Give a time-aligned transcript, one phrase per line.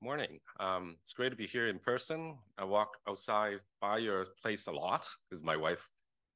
[0.00, 0.38] Morning.
[0.60, 2.36] Um, it's great to be here in person.
[2.56, 5.88] I walk outside by your place a lot because my wife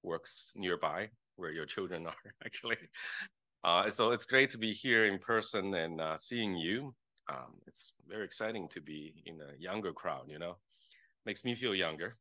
[0.02, 2.76] works nearby where your children are actually.
[3.62, 6.92] Uh, so it's great to be here in person and uh, seeing you.
[7.32, 10.56] Um, it's very exciting to be in a younger crowd, you know,
[11.24, 12.16] makes me feel younger.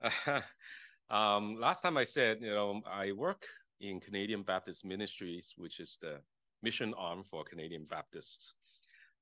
[1.10, 3.44] um, last time I said, you know, I work
[3.82, 6.20] in Canadian Baptist Ministries, which is the
[6.62, 8.54] mission arm for Canadian Baptists.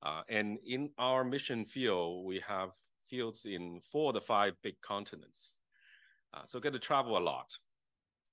[0.03, 2.71] Uh, and in our mission field, we have
[3.07, 5.59] fields in four of the five big continents.
[6.33, 7.53] Uh, so get to travel a lot.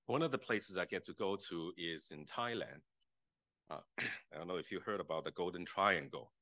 [0.06, 2.80] One of the places I get to go to is in Thailand.
[3.70, 6.32] Uh, I don't know if you heard about the Golden Triangle.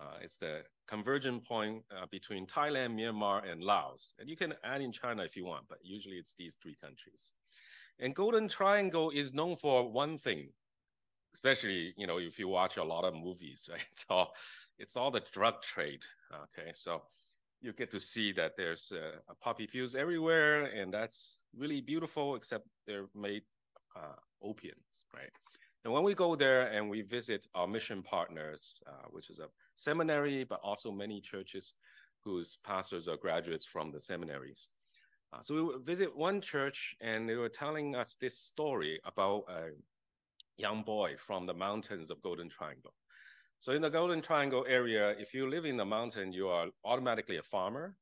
[0.00, 4.14] Uh, it's the convergence point uh, between Thailand, Myanmar, and Laos.
[4.20, 7.32] And you can add in China if you want, but usually it's these three countries.
[7.98, 10.50] And Golden Triangle is known for one thing,
[11.34, 13.86] especially you know if you watch a lot of movies right?
[13.90, 14.26] So
[14.78, 16.70] it's all the drug trade okay?
[16.72, 17.02] So
[17.60, 22.36] you get to see that there's a, a poppy fields everywhere and that's really beautiful
[22.36, 23.42] except they're made
[23.96, 25.30] uh, opiums right?
[25.84, 29.48] And when we go there and we visit our mission partners uh, which is a
[29.76, 31.74] seminary but also many churches
[32.24, 34.68] whose pastors are graduates from the seminaries.
[35.32, 39.70] Uh, so we visit one church and they were telling us this story about a
[40.58, 42.92] young boy from the mountains of Golden Triangle.
[43.60, 47.38] So in the Golden Triangle area, if you live in the mountain, you are automatically
[47.38, 47.96] a farmer.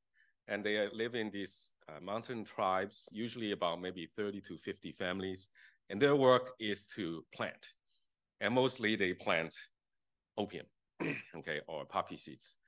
[0.49, 5.51] And they live in these uh, mountain tribes, usually about maybe 30 to 50 families.
[5.91, 7.71] And their work is to plant.
[8.41, 9.57] And mostly they plant
[10.37, 10.67] opium,
[11.37, 12.59] okay, or poppy seeds.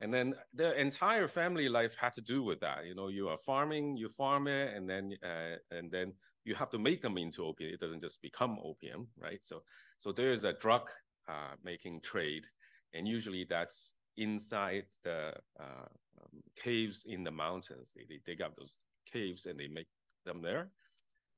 [0.00, 2.86] And then their entire family life had to do with that.
[2.86, 6.12] You know, you are farming, you farm it, and then uh, and then
[6.48, 7.72] you have to make them into opium.
[7.72, 9.44] It doesn't just become opium, right?
[9.44, 9.62] So,
[9.98, 10.88] so there is a drug
[11.28, 12.46] uh, making trade,
[12.94, 15.88] and usually that's inside the uh,
[16.20, 17.92] um, caves in the mountains.
[17.94, 18.78] They, they dig up those
[19.12, 19.88] caves and they make
[20.24, 20.70] them there.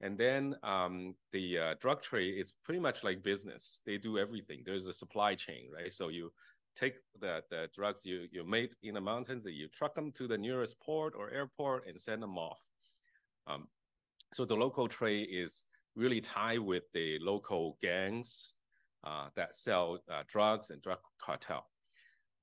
[0.01, 3.83] And then um, the uh, drug trade is pretty much like business.
[3.85, 4.63] They do everything.
[4.65, 5.93] There's a supply chain, right?
[5.93, 6.33] So you
[6.75, 10.39] take the, the drugs you, you made in the mountains, you truck them to the
[10.39, 12.61] nearest port or airport and send them off.
[13.47, 13.69] Um,
[14.33, 15.65] so the local trade is
[15.97, 18.55] really tied with the local gangs
[19.05, 21.67] uh, that sell uh, drugs and drug cartel.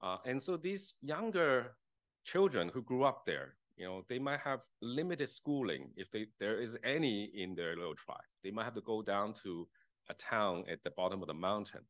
[0.01, 1.75] Uh, and so these younger
[2.23, 6.59] children who grew up there, you know, they might have limited schooling if they, there
[6.59, 8.17] is any in their little tribe.
[8.43, 9.67] They might have to go down to
[10.09, 11.81] a town at the bottom of the mountain.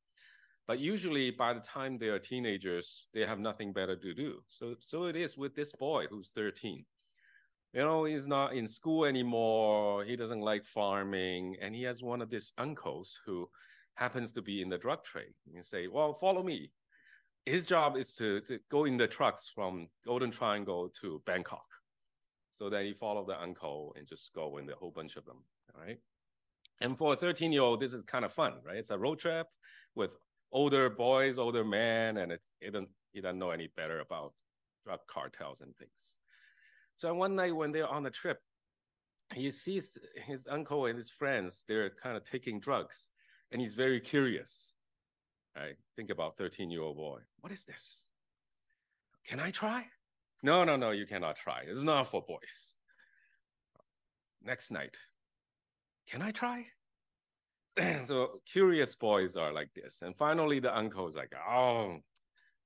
[0.67, 4.41] But usually by the time they are teenagers, they have nothing better to do.
[4.47, 6.83] So, so it is with this boy who's 13
[7.73, 10.03] you know, he's not in school anymore.
[10.03, 11.57] He doesn't like farming.
[11.61, 13.49] And he has one of these uncles who
[13.95, 15.33] happens to be in the drug trade.
[15.51, 16.71] You say, well, follow me.
[17.45, 21.65] His job is to, to go in the trucks from Golden Triangle to Bangkok.
[22.51, 25.43] So then he follow the uncle and just go in the whole bunch of them.
[25.75, 25.99] All right.
[26.81, 28.77] And for a 13 year old, this is kind of fun, right?
[28.77, 29.47] It's a road trip
[29.95, 30.17] with
[30.51, 34.33] older boys, older men, and it, it don't, he doesn't know any better about
[34.83, 36.17] drug cartels and things.
[36.97, 38.39] So one night when they're on a trip,
[39.33, 43.11] he sees his uncle and his friends, they're kind of taking drugs,
[43.51, 44.73] and he's very curious.
[45.55, 45.75] Right?
[45.95, 47.19] Think about 13 year old boy.
[47.41, 48.07] What is this?
[49.27, 49.85] Can I try?
[50.41, 51.63] No, no, no, you cannot try.
[51.67, 52.75] It's not for boys.
[54.43, 54.97] Next night,
[56.09, 56.65] can I try?
[58.05, 60.01] so curious boys are like this.
[60.01, 61.97] And finally, the uncle's like, oh,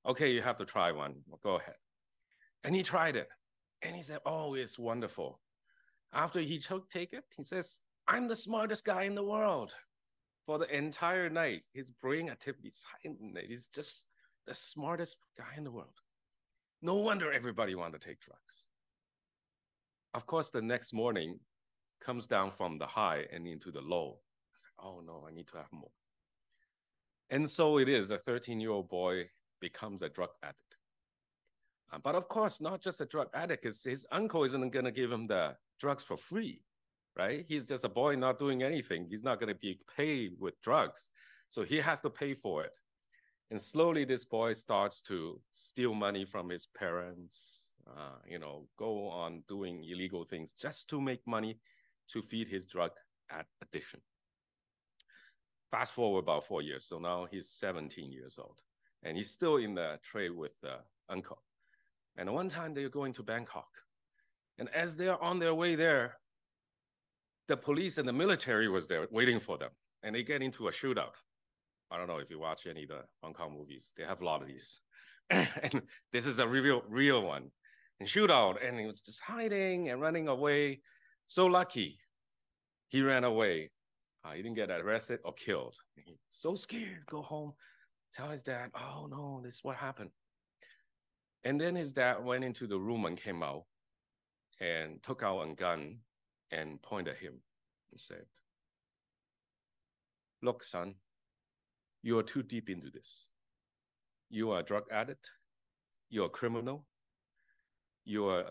[0.06, 1.16] okay, you have to try one.
[1.28, 1.76] Well, go ahead.
[2.64, 3.28] And he tried it.
[3.82, 5.40] And he said, Oh, it's wonderful.
[6.14, 9.76] After he took take it, he says, I'm the smartest guy in the world.
[10.46, 12.84] For the entire night, his brain activity is
[13.48, 14.06] He's just
[14.46, 16.02] the smartest guy in the world.
[16.82, 18.68] No wonder everybody wanted to take drugs.
[20.14, 21.40] Of course, the next morning
[22.02, 24.20] comes down from the high and into the low.
[24.56, 25.92] Said, oh no, I need to have more.
[27.30, 29.30] And so it is, a 13 year old boy
[29.62, 30.71] becomes a drug addict.
[32.04, 33.66] But of course, not just a drug addict.
[33.66, 36.62] His uncle isn't going to give him the drugs for free,
[37.18, 37.46] right?
[37.48, 39.08] He's just a boy not doing anything.
[39.10, 41.10] He's not going to be paid with drugs.
[41.50, 42.72] So he has to pay for it.
[43.50, 49.10] And slowly, this boy starts to steal money from his parents, uh, you know, go
[49.10, 51.60] on doing illegal things just to make money
[52.14, 52.92] to feed his drug
[53.62, 54.00] addiction.
[55.70, 56.86] Fast forward about four years.
[56.86, 58.62] So now he's 17 years old
[59.04, 60.78] and he's still in the trade with the
[61.10, 61.42] uncle.
[62.18, 63.70] And one time they're going to Bangkok.
[64.58, 66.18] And as they're on their way there,
[67.48, 69.72] the police and the military was there waiting for them.
[70.04, 71.16] And they get into a shootout.
[71.90, 74.26] I don't know if you watch any of the Hong Kong movies, they have a
[74.26, 74.80] lot of these.
[75.30, 75.82] and
[76.14, 77.52] this is a real, real one.
[78.00, 80.82] And shootout, and he was just hiding and running away.
[81.28, 82.00] So lucky,
[82.88, 83.72] he ran away.
[84.24, 85.76] Uh, he didn't get arrested or killed.
[86.30, 87.54] So scared, go home,
[88.14, 90.12] tell his dad, oh no, this is what happened.
[91.44, 93.64] And then his dad went into the room and came out
[94.60, 95.98] and took out a gun
[96.52, 97.42] and pointed at him
[97.92, 98.26] and said,
[100.44, 100.96] Look, son,
[102.04, 103.30] you are too deep into this.
[104.30, 105.32] You are a drug addict.
[106.10, 106.86] You're a criminal.
[108.06, 108.46] You are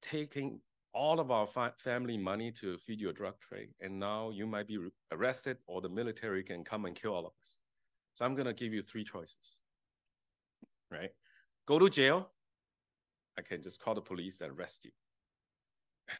[0.00, 0.60] taking
[0.92, 3.70] all of our fa- family money to feed your drug trade.
[3.80, 4.78] And now you might be
[5.10, 7.58] arrested or the military can come and kill all of us.
[8.14, 9.60] So I'm going to give you three choices,
[10.90, 11.10] right?
[11.66, 12.28] Go to jail.
[13.38, 14.90] I can just call the police and arrest you.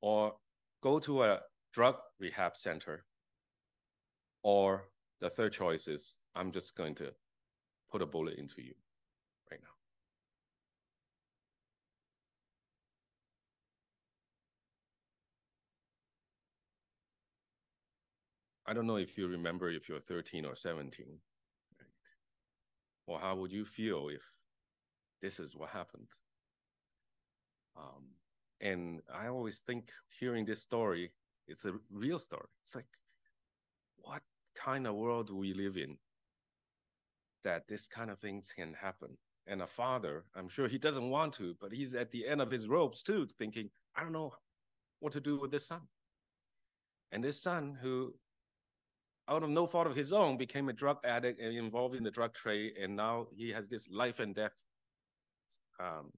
[0.00, 0.34] or
[0.82, 1.40] go to a
[1.72, 3.04] drug rehab center.
[4.42, 4.88] Or
[5.20, 7.12] the third choice is I'm just going to
[7.90, 8.74] put a bullet into you
[9.50, 9.68] right now.
[18.66, 21.06] I don't know if you remember if you're 13 or 17.
[21.06, 21.88] Right?
[23.06, 24.22] Or how would you feel if
[25.20, 26.08] this is what happened?
[27.76, 28.04] Um,
[28.60, 31.12] and I always think hearing this story,
[31.46, 32.46] it's a real story.
[32.64, 32.86] It's like,
[33.96, 34.22] what
[34.54, 35.96] kind of world do we live in
[37.44, 39.16] that this kind of things can happen?
[39.46, 42.50] And a father, I'm sure he doesn't want to, but he's at the end of
[42.50, 44.32] his ropes too, thinking, I don't know
[45.00, 45.80] what to do with this son.
[47.12, 48.14] And this son, who
[49.28, 52.10] out of no fault of his own, became a drug addict and involved in the
[52.10, 52.74] drug trade.
[52.80, 54.52] And now he has this life and death
[55.80, 56.12] um,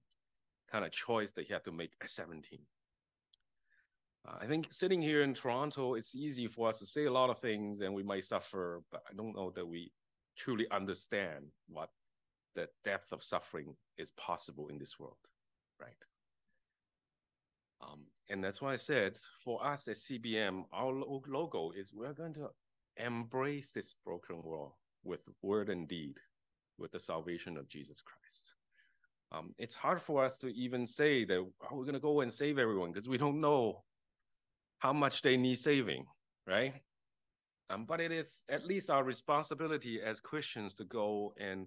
[0.71, 2.59] kind of choice that he had to make at 17.
[4.27, 7.29] Uh, I think sitting here in Toronto, it's easy for us to say a lot
[7.29, 9.91] of things and we might suffer, but I don't know that we
[10.37, 11.89] truly understand what
[12.55, 15.17] the depth of suffering is possible in this world,
[15.79, 16.05] right?
[17.81, 20.93] Um, and that's why I said for us at CBM, our
[21.27, 22.49] logo is we're going to
[22.97, 24.73] embrace this broken world
[25.03, 26.19] with word and deed,
[26.77, 28.53] with the salvation of Jesus Christ.
[29.33, 32.31] Um, it's hard for us to even say that oh, we're going to go and
[32.31, 33.83] save everyone because we don't know
[34.77, 36.05] how much they need saving,
[36.45, 36.73] right?
[37.69, 41.65] Um, but it is at least our responsibility as Christians to go and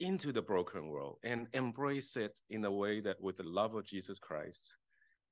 [0.00, 3.84] into the broken world and embrace it in a way that with the love of
[3.84, 4.74] Jesus Christ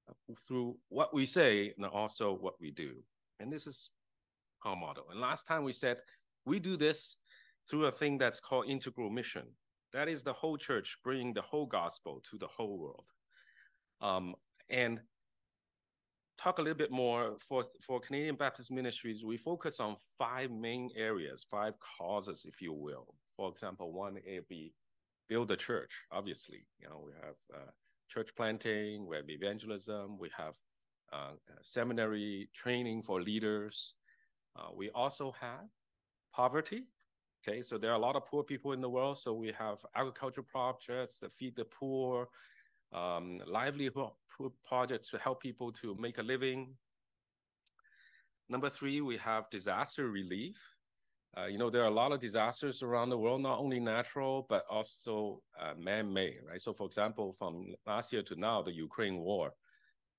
[0.08, 2.94] uh, through what we say and also what we do.
[3.40, 3.88] And this is
[4.64, 5.04] our model.
[5.10, 5.98] And last time we said
[6.44, 7.16] we do this
[7.68, 9.44] through a thing that's called integral mission.
[9.92, 13.04] That is the whole church bringing the whole gospel to the whole world.
[14.00, 14.34] Um,
[14.70, 15.00] and
[16.38, 20.90] talk a little bit more for, for Canadian Baptist Ministries, we focus on five main
[20.96, 23.14] areas, five causes, if you will.
[23.36, 24.72] For example, one would be
[25.28, 26.66] build a church, obviously.
[26.80, 27.70] You know, we have uh,
[28.08, 30.54] church planting, we have evangelism, we have
[31.12, 33.94] uh, seminary training for leaders,
[34.56, 35.68] uh, we also have
[36.34, 36.84] poverty.
[37.48, 39.18] Okay, so there are a lot of poor people in the world.
[39.18, 42.28] So we have agricultural projects that feed the poor,
[42.92, 44.10] um, livelihood
[44.64, 46.76] projects to help people to make a living.
[48.48, 50.56] Number three, we have disaster relief.
[51.36, 54.46] Uh, you know, there are a lot of disasters around the world, not only natural,
[54.48, 56.60] but also uh, man-made, right?
[56.60, 59.52] So for example, from last year to now, the Ukraine war,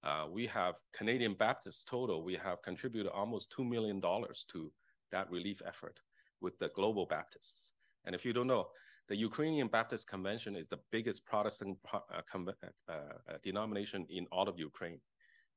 [0.03, 4.72] uh, we have Canadian Baptists total, we have contributed almost $2 million to
[5.12, 6.01] that relief effort
[6.43, 7.71] with the Global Baptists.
[8.05, 8.67] And if you don't know,
[9.07, 12.51] the Ukrainian Baptist Convention is the biggest Protestant uh, uh,
[12.89, 12.93] uh,
[13.41, 15.00] denomination in all of Ukraine.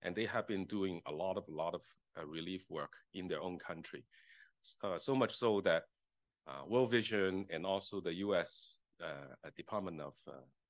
[0.02, 1.82] And they have been doing a lot of, lot of
[2.18, 4.04] uh, relief work in their own country.
[4.82, 5.84] Uh, so much so that
[6.68, 8.78] World Vision and also the US
[9.56, 10.14] Department of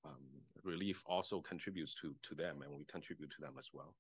[0.05, 0.27] um,
[0.63, 3.95] relief also contributes to, to them, and we contribute to them as well.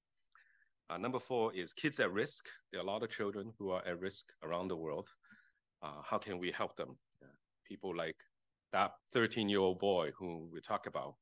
[0.89, 2.47] Uh, number four is kids at risk.
[2.71, 5.09] There are a lot of children who are at risk around the world.
[5.83, 6.97] Uh, how can we help them?
[7.23, 7.27] Uh,
[7.65, 8.17] people like
[8.73, 11.15] that 13 year old boy whom we talk about,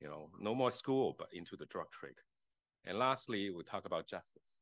[0.00, 2.20] you know, no more school, but into the drug trade.
[2.84, 4.58] And lastly, we talk about justice.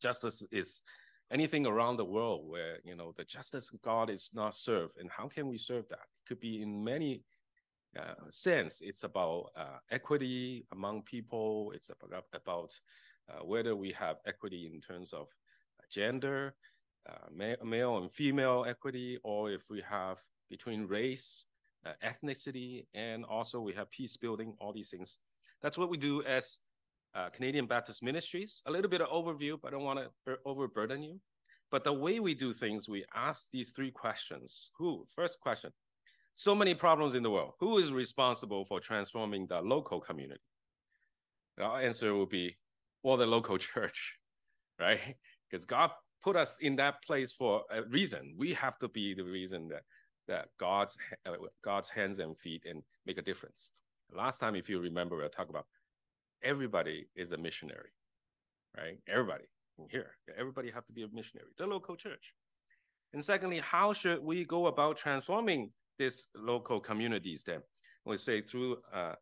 [0.00, 0.82] Justice is
[1.30, 4.94] anything around the world where, you know, the justice God is not served.
[4.98, 5.98] And how can we serve that?
[5.98, 7.22] It could be in many
[7.98, 8.80] uh, sense.
[8.82, 11.72] It's about uh, equity among people.
[11.74, 12.78] It's about, about
[13.28, 15.28] uh, whether we have equity in terms of
[15.90, 16.54] gender,
[17.32, 20.18] ma- male and female equity, or if we have
[20.50, 21.46] between race,
[22.04, 25.18] ethnicity, and also we have peace building, all these things.
[25.62, 26.58] That's what we do as
[27.14, 28.62] uh, Canadian Baptist Ministries.
[28.66, 31.20] A little bit of overview, but I don't want to overburden you.
[31.70, 34.70] But the way we do things, we ask these three questions.
[34.78, 35.04] Who?
[35.14, 35.72] First question
[36.36, 37.54] so many problems in the world.
[37.60, 40.40] Who is responsible for transforming the local community?
[41.56, 42.56] And Our answer will be,
[43.02, 44.18] well, the local church,
[44.78, 45.16] right?
[45.50, 45.90] Because God
[46.22, 48.34] put us in that place for a reason.
[48.36, 49.82] We have to be the reason that
[50.28, 50.96] that God's
[51.26, 51.32] uh,
[51.62, 53.70] God's hands and feet and make a difference.
[54.12, 55.66] Last time, if you remember, we were talking about
[56.42, 57.90] everybody is a missionary,
[58.76, 58.98] right?
[59.08, 59.44] Everybody
[59.90, 61.48] here, everybody have to be a missionary.
[61.58, 62.34] The local church.
[63.12, 67.44] And secondly, how should we go about transforming these local communities?
[67.44, 67.60] Then
[68.04, 69.14] we say through uh,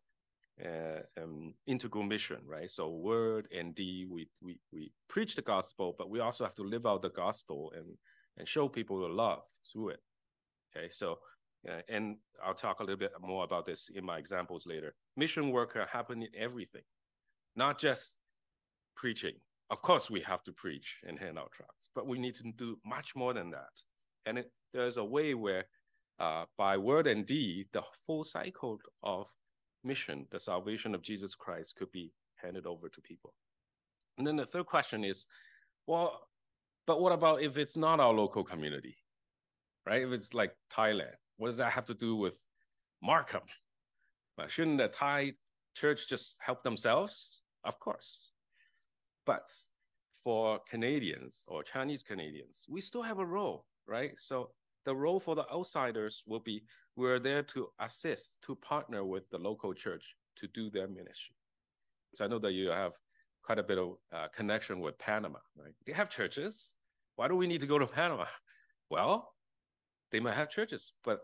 [0.63, 2.69] uh, um, integral mission, right?
[2.69, 6.63] So word and deed, we, we we preach the gospel, but we also have to
[6.63, 7.97] live out the gospel and
[8.37, 9.99] and show people the love through it.
[10.75, 11.19] Okay, so
[11.67, 14.95] uh, and I'll talk a little bit more about this in my examples later.
[15.17, 16.83] Mission work happen in everything,
[17.55, 18.17] not just
[18.95, 19.35] preaching.
[19.71, 22.77] Of course, we have to preach and hand out tracts, but we need to do
[22.85, 23.81] much more than that.
[24.25, 25.65] And it, there's a way where,
[26.19, 29.27] uh, by word and deed, the full cycle of
[29.85, 33.33] mission, the salvation of Jesus Christ, could be handed over to people.
[34.17, 35.25] And then the third question is,
[35.87, 36.27] well,
[36.87, 38.97] but what about if it's not our local community,
[39.85, 40.01] right?
[40.01, 42.43] If it's like Thailand, what does that have to do with
[43.01, 43.41] Markham?
[44.37, 45.33] Well, shouldn't the Thai
[45.75, 47.41] church just help themselves?
[47.63, 48.31] Of course.
[49.25, 49.49] But
[50.23, 54.11] for Canadians or Chinese Canadians, we still have a role, right?
[54.17, 54.51] So
[54.85, 56.63] the role for the outsiders will be
[56.95, 61.35] we're there to assist, to partner with the local church to do their ministry.
[62.13, 62.93] So I know that you have
[63.43, 65.73] quite a bit of uh, connection with Panama, right?
[65.85, 66.73] They have churches.
[67.15, 68.25] Why do we need to go to Panama?
[68.89, 69.33] Well,
[70.11, 71.21] they might have churches, but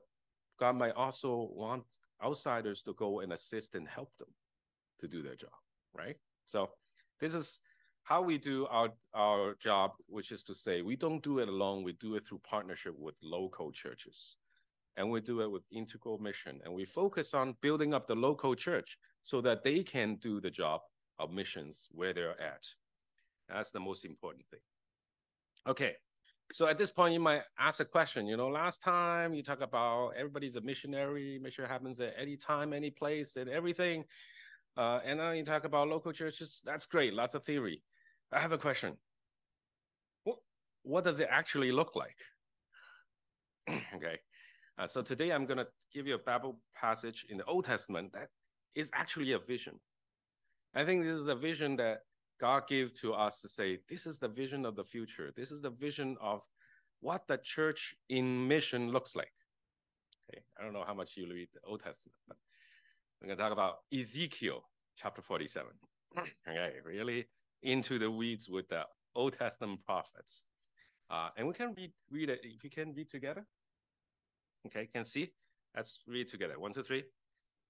[0.60, 1.84] God might also want
[2.24, 4.28] outsiders to go and assist and help them
[5.00, 5.51] to do their job,
[5.94, 6.18] right?
[6.46, 6.70] So
[7.20, 7.60] this is
[8.04, 11.84] how we do our, our job, which is to say, we don't do it alone,
[11.84, 14.38] we do it through partnership with local churches.
[14.98, 16.60] And we do it with integral mission.
[16.64, 20.50] And we focus on building up the local church so that they can do the
[20.50, 20.82] job
[21.20, 22.68] of missions where they're at.
[23.48, 24.60] That's the most important thing.
[25.68, 25.96] Okay,
[26.54, 28.26] so at this point, you might ask a question.
[28.26, 32.74] You know, last time you talk about everybody's a missionary, mission happens at any time,
[32.74, 34.04] any place, and everything.
[34.78, 36.62] Uh, and then you talk about local churches.
[36.66, 37.84] That's great, lots of theory.
[38.32, 38.98] I have a question.
[40.24, 40.38] What,
[40.84, 42.18] what does it actually look like?
[43.96, 44.20] okay.
[44.78, 48.13] Uh, so today I'm going to give you a Bible passage in the Old Testament
[48.13, 48.30] that
[48.75, 49.80] is actually a vision.
[50.74, 52.00] I think this is a vision that
[52.40, 55.32] God gave to us to say, this is the vision of the future.
[55.36, 56.42] This is the vision of
[57.01, 59.34] what the church in mission looks like.
[60.30, 62.38] Okay, I don't know how much you read the Old Testament, but
[63.20, 64.63] we're going to talk about Ezekiel
[64.96, 65.72] chapter 47.
[66.48, 67.28] okay, really
[67.63, 68.86] into the weeds with the
[69.16, 70.44] Old Testament prophets.
[71.10, 73.46] Uh, and we can read, read it if you can read together.
[74.68, 75.32] Okay, can see?
[75.75, 76.60] Let's read together.
[76.60, 77.03] One, two, three.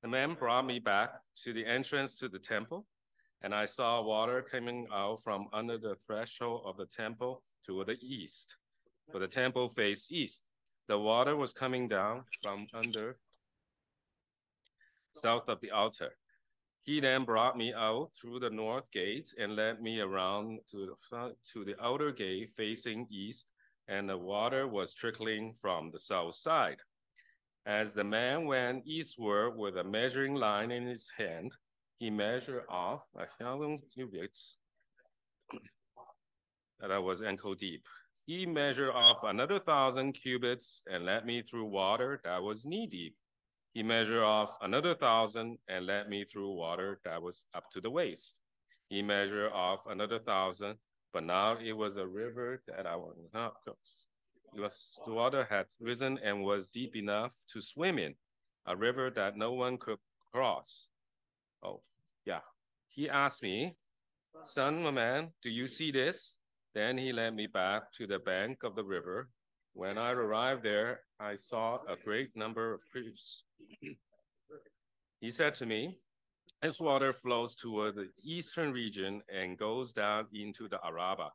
[0.02, 1.12] The man brought me back
[1.44, 2.88] to the entrance to the temple
[3.44, 7.98] and I saw water coming out from under the threshold of the temple to the
[8.02, 8.58] east.
[9.12, 10.42] For the temple faced east.
[10.88, 13.18] The water was coming down from under
[15.14, 16.12] south of the altar.
[16.84, 21.36] He then brought me out through the north gate and led me around to the
[21.54, 23.52] to the outer gate facing east,
[23.92, 26.78] and the water was trickling from the south side.
[27.66, 31.54] As the man went eastward with a measuring line in his hand,
[32.00, 34.58] he measured off a thousand cubits
[36.80, 37.84] that was ankle deep.
[38.26, 43.16] He measured off another thousand cubits and led me through water that was knee deep.
[43.74, 47.92] He measured off another thousand and led me through water that was up to the
[47.92, 48.40] waist.
[48.88, 50.78] He measured off another thousand,
[51.14, 54.06] but now it was a river that I was not cross.
[55.06, 58.16] The water had risen and was deep enough to swim in,
[58.66, 60.00] a river that no one could
[60.34, 60.88] cross.
[61.64, 61.82] Oh,
[62.26, 62.42] yeah.
[62.90, 63.76] He asked me,
[64.44, 66.36] Son my man, do you see this?
[66.74, 69.30] Then he led me back to the bank of the river.
[69.74, 73.44] When I arrived there, I saw a great number of fish.
[75.22, 75.98] he said to me,
[76.62, 81.32] This water flows toward the eastern region and goes down into the Arabah,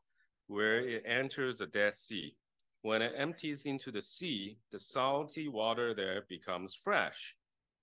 [0.46, 2.37] where it enters the Dead Sea.
[2.82, 7.35] When it empties into the sea, the salty water there becomes fresh.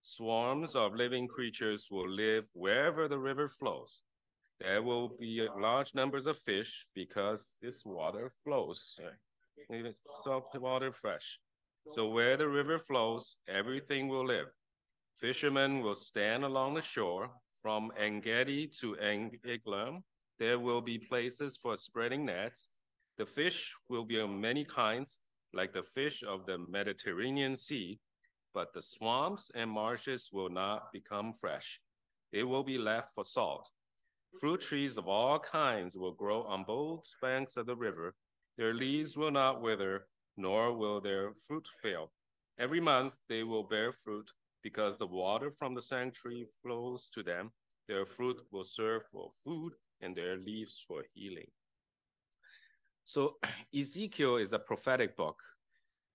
[0.01, 4.03] Swarms of living creatures will live wherever the river flows.
[4.59, 8.99] There will be large numbers of fish because this water flows.
[10.23, 11.39] Salt water fresh.
[11.95, 14.47] So where the river flows, everything will live.
[15.23, 17.29] Fishermen will stand along the shore
[17.61, 20.03] from Engedi to Eglam.
[20.37, 22.67] There will be places for spreading nets.
[23.17, 25.19] The fish will be of many kinds,
[25.53, 28.01] like the fish of the Mediterranean Sea,
[28.53, 31.79] but the swamps and marshes will not become fresh.
[32.33, 33.69] It will be left for salt.
[34.41, 38.13] Fruit trees of all kinds will grow on both banks of the river.
[38.57, 42.11] Their leaves will not wither, nor will their fruit fail.
[42.59, 44.29] Every month they will bear fruit,
[44.63, 47.51] because the water from the sanctuary flows to them.
[47.87, 51.51] Their fruit will serve for food, and their leaves for healing.
[53.03, 53.35] So
[53.77, 55.39] Ezekiel is a prophetic book.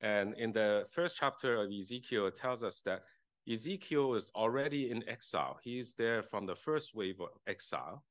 [0.00, 3.02] And in the first chapter of Ezekiel, it tells us that
[3.50, 5.58] Ezekiel is already in exile.
[5.62, 8.04] He's there from the first wave of exile.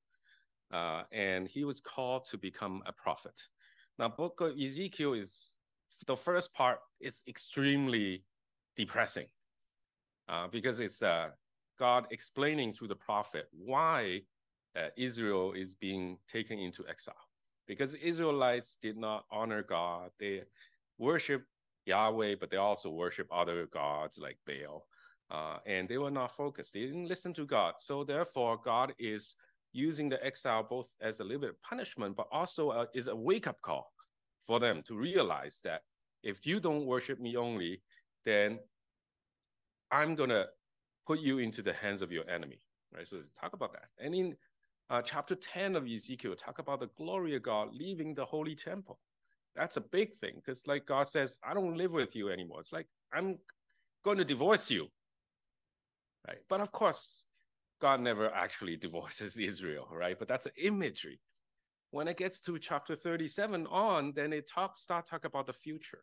[0.72, 3.42] Uh, and he was called to become a prophet.
[3.98, 5.56] Now, book of Ezekiel is
[6.06, 8.24] the first part is extremely
[8.76, 9.28] depressing
[10.30, 11.30] uh, because it's uh,
[11.80, 14.22] God explaining through the prophet why
[14.76, 17.16] uh, Israel is being taken into exile.
[17.68, 20.44] Because Israelites did not honor God, they
[20.98, 21.44] worship
[21.86, 24.86] Yahweh, but they also worship other gods like Baal.
[25.30, 26.74] Uh, and they were not focused.
[26.74, 27.76] They didn't listen to God.
[27.80, 29.36] So therefore, God is
[29.74, 33.16] using the exile both as a little bit of punishment, but also uh, is a
[33.16, 33.92] wake up call
[34.42, 35.82] for them to realize that
[36.24, 37.82] if you don't worship me only,
[38.26, 38.60] then
[39.92, 40.46] I'm gonna
[41.06, 42.60] put you into the hands of your enemy.
[42.94, 43.08] Right.
[43.08, 43.90] So talk about that.
[44.04, 44.36] And in
[44.90, 49.00] uh, chapter 10 of Ezekiel, talk about the glory of God leaving the holy temple.
[49.56, 52.60] That's a big thing because, like God says, I don't live with you anymore.
[52.60, 53.40] It's like I'm
[54.04, 54.88] going to divorce you.
[56.28, 56.38] Right.
[56.48, 57.26] But of course,
[57.82, 60.18] God never actually divorces Israel, right?
[60.18, 61.20] But that's an imagery.
[61.92, 66.02] When it gets to chapter 37 on, then it talks start talk about the future.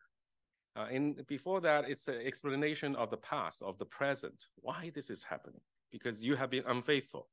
[0.75, 5.09] Uh, and before that, it's an explanation of the past, of the present, why this
[5.09, 7.29] is happening, because you have been unfaithful.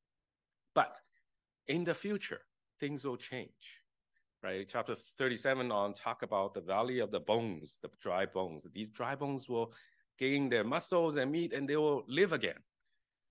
[0.74, 0.96] But
[1.66, 2.42] in the future,
[2.78, 3.80] things will change,
[4.42, 4.68] right?
[4.68, 8.64] Chapter 37 on talk about the valley of the bones, the dry bones.
[8.72, 9.72] These dry bones will
[10.18, 12.62] gain their muscles and meat and they will live again.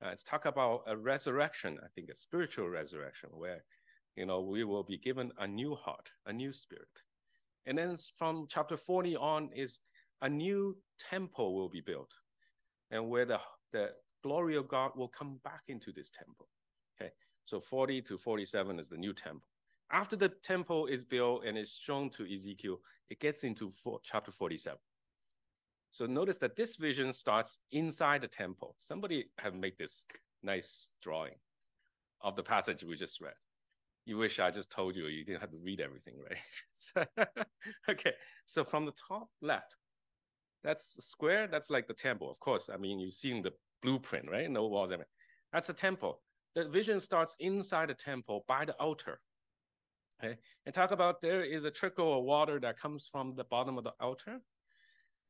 [0.03, 3.63] Uh, it's talk about a resurrection, I think a spiritual resurrection where,
[4.15, 6.89] you know, we will be given a new heart, a new spirit.
[7.65, 9.79] And then from chapter 40 on is
[10.21, 12.11] a new temple will be built
[12.91, 13.39] and where the,
[13.71, 13.89] the
[14.23, 16.47] glory of God will come back into this temple.
[16.99, 17.11] Okay.
[17.45, 19.47] So 40 to 47 is the new temple.
[19.91, 22.79] After the temple is built and is shown to Ezekiel,
[23.09, 24.77] it gets into four, chapter 47.
[25.91, 28.75] So notice that this vision starts inside the temple.
[28.79, 30.05] Somebody have made this
[30.41, 31.33] nice drawing
[32.21, 33.33] of the passage we just read.
[34.05, 37.07] You wish I just told you you didn't have to read everything, right?
[37.89, 38.13] okay,
[38.45, 39.75] so from the top left,
[40.63, 41.47] that's square.
[41.47, 42.29] That's like the temple.
[42.29, 44.49] Of course, I mean you've seen the blueprint, right?
[44.49, 44.91] No walls.
[44.91, 45.01] Mean,
[45.51, 46.21] that's a temple.
[46.55, 49.21] The vision starts inside the temple by the altar.
[50.23, 53.77] Okay, and talk about there is a trickle of water that comes from the bottom
[53.77, 54.39] of the altar,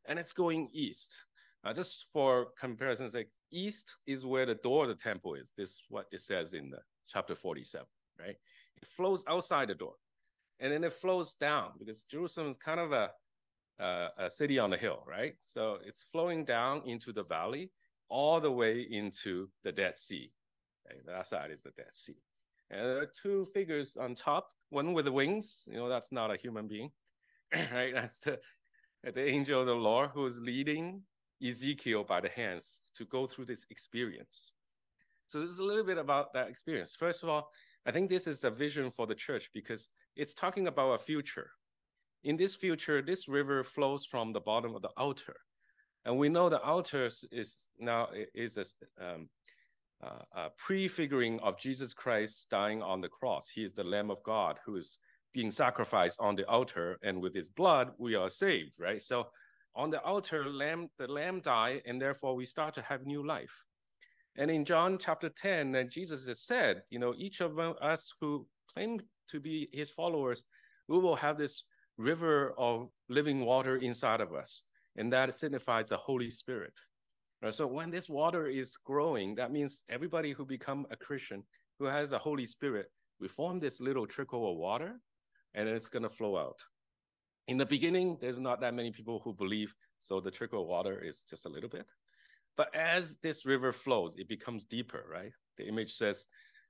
[0.07, 1.25] and it's going east.
[1.63, 5.53] Uh, just for comparison's sake, east is where the door of the temple is.
[5.55, 7.85] This is what it says in the chapter 47,
[8.19, 8.35] right?
[8.81, 9.93] It flows outside the door,
[10.59, 13.11] and then it flows down because Jerusalem is kind of a
[13.81, 15.33] uh, a city on the hill, right?
[15.41, 17.71] So it's flowing down into the valley
[18.09, 20.31] all the way into the Dead Sea.
[20.85, 20.99] Okay?
[21.05, 22.17] That side is the Dead Sea.
[22.69, 26.37] And there are two figures on top, one with wings, you know, that's not a
[26.37, 26.91] human being,
[27.73, 27.93] right?
[27.93, 28.39] That's the,
[29.03, 31.01] the angel of the Lord who is leading
[31.45, 34.53] Ezekiel by the hands to go through this experience.
[35.25, 36.95] So this is a little bit about that experience.
[36.95, 37.49] First of all,
[37.85, 41.51] I think this is the vision for the church because it's talking about a future,
[42.23, 45.35] in this future, this river flows from the bottom of the altar.
[46.05, 48.65] And we know the altar is now is a,
[49.03, 49.29] um,
[50.03, 53.49] uh, a prefiguring of Jesus Christ dying on the cross.
[53.49, 54.97] He is the Lamb of God who is
[55.33, 59.01] being sacrificed on the altar, and with his blood we are saved, right?
[59.01, 59.27] So
[59.75, 63.63] on the altar, lamb, the lamb died, and therefore we start to have new life.
[64.37, 68.47] And in John chapter 10, and Jesus has said, you know, each of us who
[68.73, 70.43] claim to be his followers,
[70.87, 71.63] we will have this
[72.01, 74.65] river of living water inside of us,
[74.97, 76.73] and that signifies the Holy Spirit.
[77.41, 77.53] Right?
[77.53, 81.43] So when this water is growing, that means everybody who become a Christian
[81.79, 82.87] who has the Holy Spirit,
[83.19, 84.99] we form this little trickle of water,
[85.55, 86.59] and it's going to flow out.
[87.47, 91.01] In the beginning, there's not that many people who believe, so the trickle of water
[91.03, 91.91] is just a little bit.
[92.55, 95.31] But as this river flows, it becomes deeper, right?
[95.57, 96.27] The image says,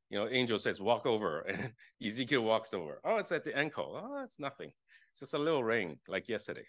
[0.10, 1.74] you know, angel says, walk over, and
[2.06, 3.00] Ezekiel walks over.
[3.04, 4.00] Oh, it's at the ankle.
[4.02, 4.72] Oh, it's nothing.
[5.12, 6.66] It's just a little rain like yesterday?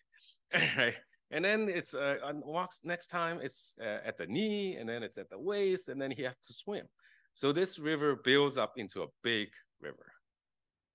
[1.33, 5.17] And then it's uh, walks next time it's uh, at the knee, and then it's
[5.17, 6.87] at the waist, and then he has to swim.
[7.33, 9.49] So this river builds up into a big
[9.81, 10.13] river.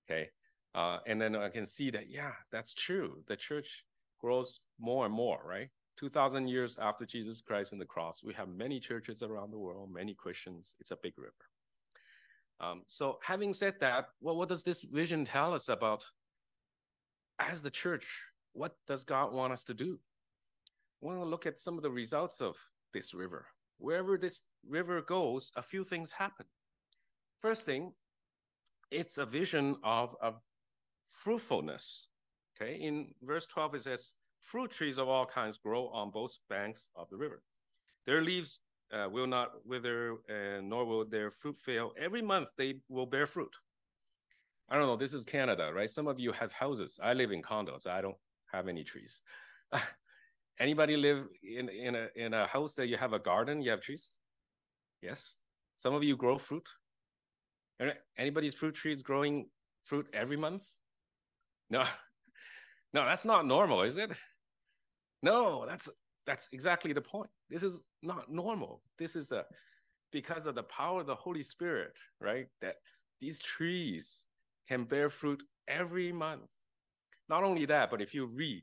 [0.08, 0.30] Okay,
[0.76, 3.24] uh, and then I can see that yeah, that's true.
[3.26, 3.84] The church
[4.20, 5.70] grows more and more, right?
[5.98, 9.92] 2,000 years after Jesus Christ and the cross, we have many churches around the world,
[9.92, 10.76] many Christians.
[10.78, 11.32] It's a big river.
[12.60, 16.04] Um, so, having said that, well, what does this vision tell us about
[17.38, 18.06] as the church?
[18.52, 19.98] What does God want us to do?
[21.00, 22.56] We want look at some of the results of
[22.92, 23.46] this river.
[23.78, 26.46] Wherever this river goes, a few things happen.
[27.38, 27.92] First thing,
[28.90, 30.40] it's a vision of, of
[31.06, 32.08] fruitfulness.
[32.60, 36.90] Okay, in verse 12, it says, Fruit trees of all kinds grow on both banks
[36.96, 37.42] of the river.
[38.06, 38.60] Their leaves
[38.92, 41.92] uh, will not wither, uh, nor will their fruit fail.
[41.98, 43.54] Every month they will bear fruit.
[44.70, 45.88] I don't know, this is Canada, right?
[45.88, 47.00] Some of you have houses.
[47.02, 47.86] I live in condos.
[47.86, 48.16] I don't
[48.52, 49.22] have any trees.
[50.60, 53.80] Anybody live in, in, a, in a house that you have a garden, you have
[53.80, 54.18] trees?
[55.00, 55.36] Yes.
[55.76, 56.68] Some of you grow fruit.
[58.18, 59.46] Anybody's fruit trees growing
[59.84, 60.66] fruit every month?
[61.70, 61.84] No,
[62.92, 64.10] no, that's not normal, is it?
[65.22, 65.88] No, that's
[66.26, 67.30] that's exactly the point.
[67.48, 68.82] This is not normal.
[68.98, 69.44] This is a
[70.10, 72.48] because of the power of the Holy Spirit, right?
[72.60, 72.76] That
[73.20, 74.26] these trees
[74.68, 76.50] can bear fruit every month.
[77.28, 78.62] Not only that, but if you read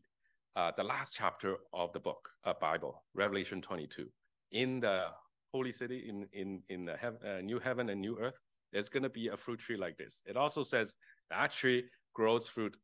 [0.56, 4.08] uh, the last chapter of the book, uh, Bible, Revelation 22,
[4.52, 5.08] in the
[5.54, 8.40] holy city, in in in the uh, new heaven and new earth,
[8.72, 10.22] there's going to be a fruit tree like this.
[10.26, 10.96] It also says
[11.30, 12.78] that tree grows fruit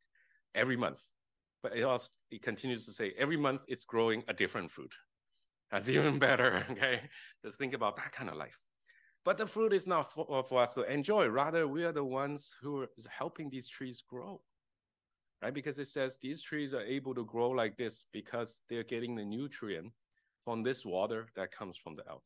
[0.55, 1.01] every month,
[1.63, 4.93] but it also it continues to say every month it's growing a different fruit.
[5.71, 6.65] That's even better.
[6.71, 7.01] Okay,
[7.43, 8.59] just think about that kind of life.
[9.23, 11.27] But the fruit is not for, uh, for us to enjoy.
[11.27, 14.41] Rather, we are the ones who are helping these trees grow
[15.41, 15.53] right?
[15.53, 19.25] Because it says these trees are able to grow like this because they're getting the
[19.25, 19.91] nutrient
[20.43, 22.21] from this water that comes from the out.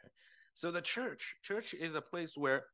[0.00, 0.12] Okay.
[0.54, 2.64] So the church, church is a place where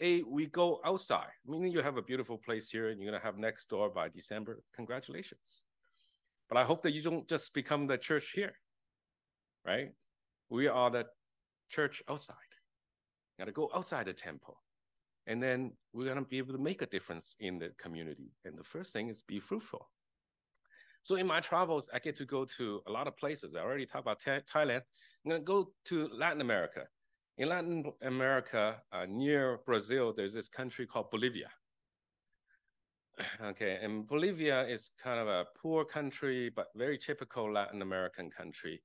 [0.00, 1.32] a we go outside.
[1.46, 4.62] Meaning you have a beautiful place here and you're gonna have next door by December.
[4.74, 5.64] Congratulations.
[6.48, 8.54] But I hope that you don't just become the church here,
[9.64, 9.92] right?
[10.50, 11.06] We are the
[11.70, 12.36] church outside.
[13.36, 14.58] You gotta go outside the temple
[15.26, 18.32] and then we're going to be able to make a difference in the community.
[18.44, 19.88] And the first thing is be fruitful.
[21.02, 23.54] So in my travels, I get to go to a lot of places.
[23.54, 24.82] I already talked about Thailand.
[25.24, 26.84] I'm going to go to Latin America.
[27.36, 31.50] In Latin America, uh, near Brazil, there's this country called Bolivia.
[33.40, 38.82] Okay, and Bolivia is kind of a poor country, but very typical Latin American country.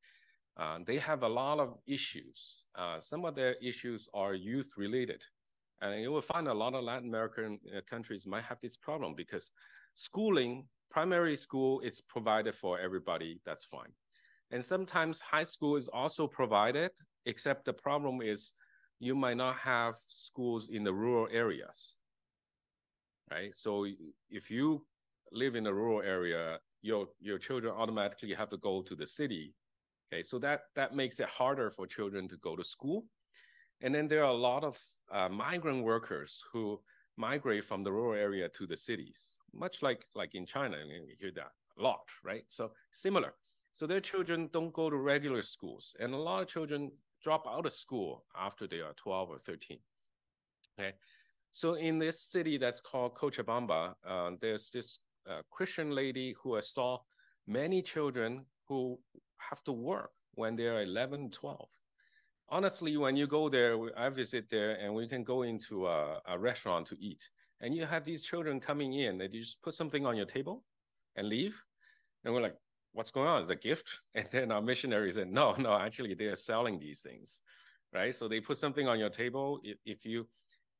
[0.59, 2.65] Uh, they have a lot of issues.
[2.75, 5.23] Uh, some of their issues are youth related.
[5.81, 9.13] And you will find a lot of Latin American uh, countries might have this problem
[9.15, 9.51] because
[9.93, 13.39] schooling, primary school, is provided for everybody.
[13.45, 13.93] That's fine.
[14.51, 16.91] And sometimes high school is also provided,
[17.25, 18.51] except the problem is
[18.99, 21.95] you might not have schools in the rural areas,
[23.31, 23.55] right?
[23.55, 23.85] So
[24.29, 24.85] if you
[25.31, 29.53] live in a rural area, your your children automatically have to go to the city.
[30.11, 33.05] Okay, so that that makes it harder for children to go to school.
[33.81, 34.79] And then there are a lot of
[35.11, 36.81] uh, migrant workers who
[37.15, 40.77] migrate from the rural area to the cities, much like like in China.
[40.77, 42.43] Mean, you hear that a lot, right?
[42.49, 43.33] So similar.
[43.71, 46.91] So their children don't go to regular schools, and a lot of children
[47.23, 49.77] drop out of school after they are 12 or 13.
[50.79, 50.93] Okay.
[51.51, 56.69] So in this city that's called Cochabamba, uh, there's this uh, Christian lady who has
[56.69, 56.99] saw
[57.47, 58.97] many children who
[59.37, 61.67] have to work when they're 11, 12
[62.51, 66.37] honestly, when you go there, I visit there and we can go into a, a
[66.37, 67.29] restaurant to eat.
[67.61, 70.63] And you have these children coming in, that you just put something on your table
[71.15, 71.61] and leave.
[72.23, 72.55] And we're like,
[72.93, 73.41] what's going on?
[73.41, 73.89] Is a gift?
[74.15, 77.41] And then our missionary said, no, no, actually they're selling these things,
[77.93, 78.13] right?
[78.15, 79.59] So they put something on your table.
[79.85, 80.27] If you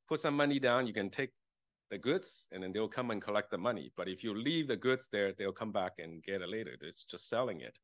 [0.08, 1.30] put some money down, you can take
[1.90, 3.92] the goods and then they'll come and collect the money.
[3.96, 6.76] But if you leave the goods there, they'll come back and get it later.
[6.80, 7.78] It's just selling it.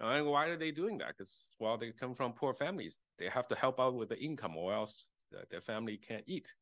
[0.00, 1.08] And why are they doing that?
[1.08, 2.98] Because well, they come from poor families.
[3.18, 5.08] They have to help out with the income, or else
[5.50, 6.54] their family can't eat.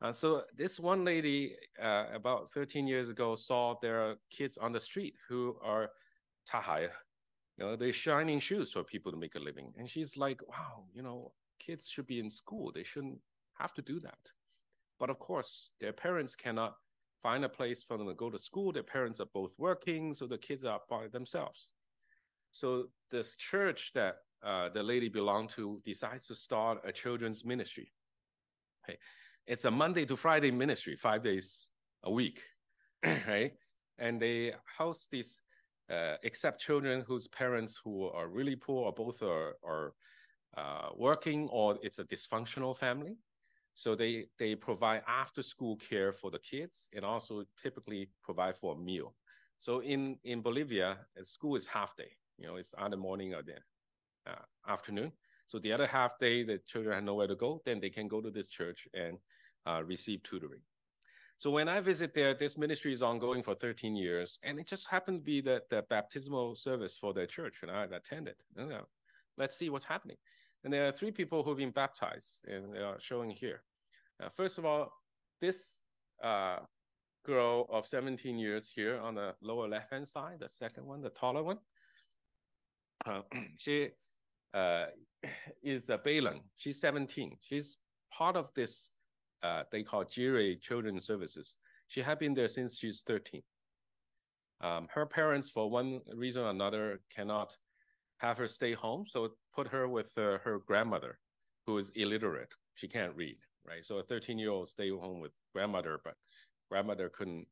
[0.00, 4.80] Uh, so this one lady, uh, about 13 years ago, saw their kids on the
[4.80, 5.90] street who are
[6.50, 6.90] tahaya.
[7.56, 9.72] You know, they're shining shoes for people to make a living.
[9.78, 12.72] And she's like, wow, you know, kids should be in school.
[12.74, 13.20] They shouldn't
[13.54, 14.18] have to do that.
[14.98, 16.76] But of course, their parents cannot
[17.22, 18.72] find a place for them to go to school.
[18.72, 21.72] Their parents are both working, so the kids are by themselves.
[22.50, 27.92] So this church that uh, the lady belonged to decides to start a children's ministry.
[28.84, 28.98] Okay.
[29.46, 31.68] It's a Monday to Friday ministry, five days
[32.02, 32.42] a week,
[33.04, 33.52] right?
[33.98, 35.40] And they house these,
[35.90, 39.94] uh, accept children whose parents who are really poor or both are, are
[40.56, 43.16] uh, working or it's a dysfunctional family.
[43.74, 48.74] So they, they provide after school care for the kids and also typically provide for
[48.74, 49.14] a meal.
[49.58, 53.58] So in, in Bolivia, school is half day You know, it's either morning or the
[54.30, 55.12] uh, afternoon.
[55.46, 58.20] So the other half day, the children have nowhere to go, then they can go
[58.20, 59.18] to this church and
[59.66, 60.60] uh, receive tutoring.
[61.36, 64.88] So when I visit there, this ministry is ongoing for 13 years, and it just
[64.88, 68.36] happened to be the, the baptismal service for their church, and I've attended.
[68.56, 68.86] You know,
[69.36, 70.16] let's see what's happening.
[70.64, 73.62] And there are three people who've been baptized, and they are showing here.
[74.22, 74.92] Uh, first of all,
[75.40, 75.80] this
[76.22, 76.58] uh,
[77.24, 81.42] girl of 17 years here on the lower left-hand side, the second one, the taller
[81.42, 81.58] one,
[83.06, 83.22] uh,
[83.56, 83.88] she
[84.54, 84.86] uh,
[85.62, 86.40] is a Bailan.
[86.56, 87.36] She's 17.
[87.40, 87.78] She's
[88.12, 88.90] part of this,
[89.42, 91.56] uh, they call Jireh Children's Services.
[91.88, 93.42] She had been there since she's 13.
[94.60, 97.56] Um, her parents, for one reason or another, cannot
[98.18, 101.18] have her stay home, so put her with uh, her grandmother,
[101.66, 102.54] who is illiterate.
[102.74, 103.36] She can't read,
[103.66, 103.84] right?
[103.84, 106.14] So a 13 year old stay home with grandmother, but
[106.70, 107.46] grandmother couldn't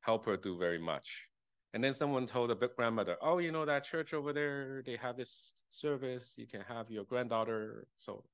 [0.00, 1.28] help her do very much.
[1.74, 4.82] And then someone told the grandmother, "Oh, you know that church over there?
[4.86, 6.38] They have this service.
[6.38, 8.24] You can have your granddaughter." So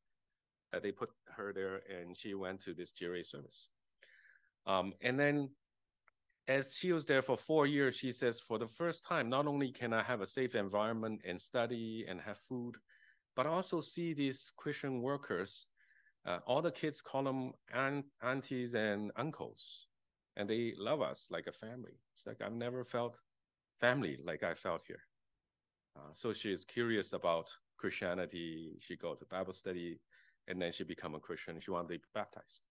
[0.75, 3.69] uh, they put her there, and she went to this Jireh service.
[4.67, 5.49] Um, and then,
[6.49, 9.73] as she was there for four years, she says, "For the first time, not only
[9.73, 12.77] can I have a safe environment and study and have food,
[13.41, 15.67] but also see these Christian workers.
[16.27, 19.87] Uh, all the kids call them aunt, aunties and uncles."
[20.37, 21.99] and they love us like a family.
[22.15, 23.21] It's like I've never felt
[23.79, 25.03] family like I felt here.
[25.97, 28.77] Uh, so she is curious about Christianity.
[28.81, 30.01] She go to Bible study,
[30.49, 31.61] and then she become a Christian.
[31.61, 32.63] She want to be baptized.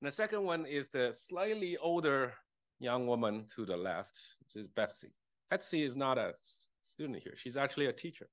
[0.00, 2.34] And the second one is the slightly older
[2.80, 5.12] young woman to the left, which is Betsy.
[5.50, 6.34] Betsy is not a
[6.82, 7.34] student here.
[7.36, 8.28] She's actually a teacher.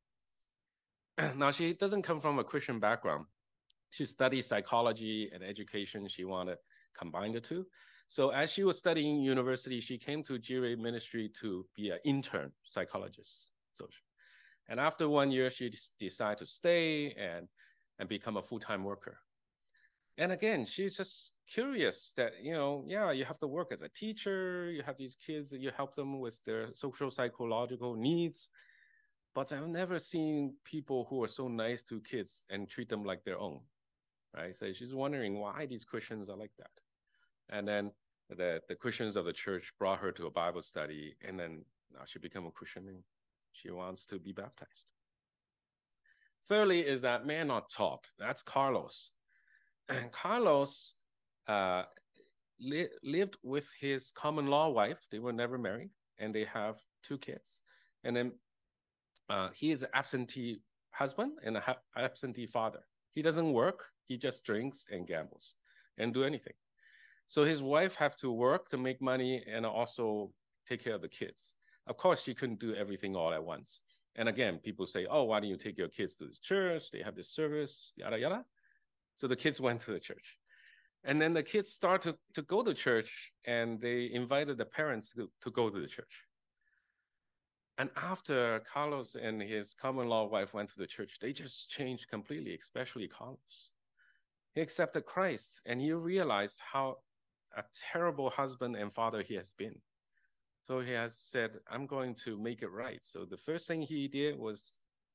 [1.36, 3.26] now she doesn't come from a Christian background.
[3.90, 6.08] She studied psychology and education.
[6.08, 6.60] She wanted to
[6.98, 7.66] combine the two.
[8.08, 12.52] So as she was studying university, she came to Jireh Ministry to be an intern
[12.64, 13.52] psychologist.
[13.72, 13.88] So,
[14.68, 17.48] and after one year, she decided to stay and
[18.00, 19.20] and become a full-time worker.
[20.18, 23.90] And again, she's just curious that you know, yeah, you have to work as a
[23.90, 24.72] teacher.
[24.72, 28.50] You have these kids, you help them with their social psychological needs.
[29.36, 33.24] But I've never seen people who are so nice to kids and treat them like
[33.24, 33.62] their own.
[34.36, 34.56] Right.
[34.56, 36.72] So she's wondering why these Christians are like that.
[37.50, 37.92] And then
[38.30, 42.02] the, the Christians of the church brought her to a Bible study, and then now
[42.06, 43.04] she became a Christian and
[43.52, 44.86] she wants to be baptized.
[46.48, 48.06] Thirdly, is that man on top.
[48.18, 49.12] That's Carlos.
[49.88, 50.94] And Carlos
[51.48, 51.84] uh,
[52.60, 55.06] li- lived with his common law wife.
[55.12, 57.62] They were never married, and they have two kids.
[58.04, 58.32] And then
[59.30, 61.64] uh, he is an absentee husband and an
[61.96, 62.80] absentee father.
[63.12, 63.86] He doesn't work.
[64.06, 65.56] He just drinks and gambles
[65.98, 66.54] and do anything.
[67.28, 70.32] So his wife have to work to make money and also
[70.68, 71.56] take care of the kids.
[71.88, 73.84] Of course, she couldn't do everything all at once.
[74.16, 76.92] And again, people say, "Oh, why don't you take your kids to this church?
[76.92, 78.46] They have this service, yada yada."
[79.16, 80.38] So the kids went to the church,
[81.04, 85.14] and then the kids start to, to go to church, and they invited the parents
[85.14, 86.26] to, to go to the church.
[87.78, 92.08] And after Carlos and his common law wife went to the church, they just changed
[92.10, 93.72] completely, especially Carlos.
[94.54, 96.98] He accepted Christ, and he realized how
[97.58, 99.76] a terrible husband and father he has been.
[100.68, 103.00] So he has said, I'm going to make it right.
[103.02, 104.74] So the first thing he did was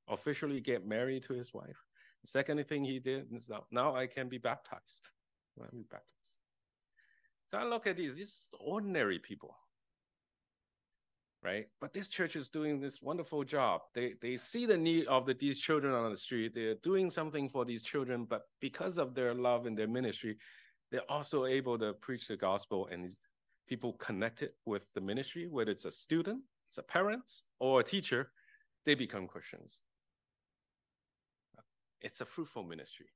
[0.09, 1.87] officially get married to his wife.
[2.23, 5.09] The second thing he did is now, now I can be baptized.
[5.61, 6.41] I be baptized.
[7.51, 9.57] So I look at these, these ordinary people,
[11.43, 11.67] right?
[11.81, 13.83] But this church is doing this wonderful job.
[13.95, 16.55] They they see the need of the, these children on the street.
[16.55, 20.37] They're doing something for these children, but because of their love and their ministry,
[20.91, 23.11] they're also able to preach the gospel and
[23.69, 28.31] people connected with the ministry, whether it's a student, it's a parent, or a teacher,
[28.87, 29.83] they become Christians.
[32.01, 33.09] It's a fruitful ministry,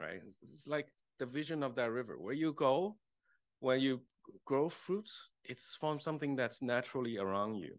[0.00, 0.20] right?
[0.42, 2.16] It's like the vision of that river.
[2.18, 2.96] Where you go,
[3.60, 4.00] when you
[4.44, 7.78] grow fruits, it's from something that's naturally around you.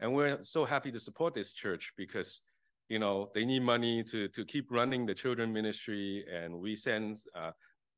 [0.00, 2.40] And we're so happy to support this church because
[2.88, 7.22] you know they need money to to keep running the children ministry and we send
[7.34, 7.52] uh,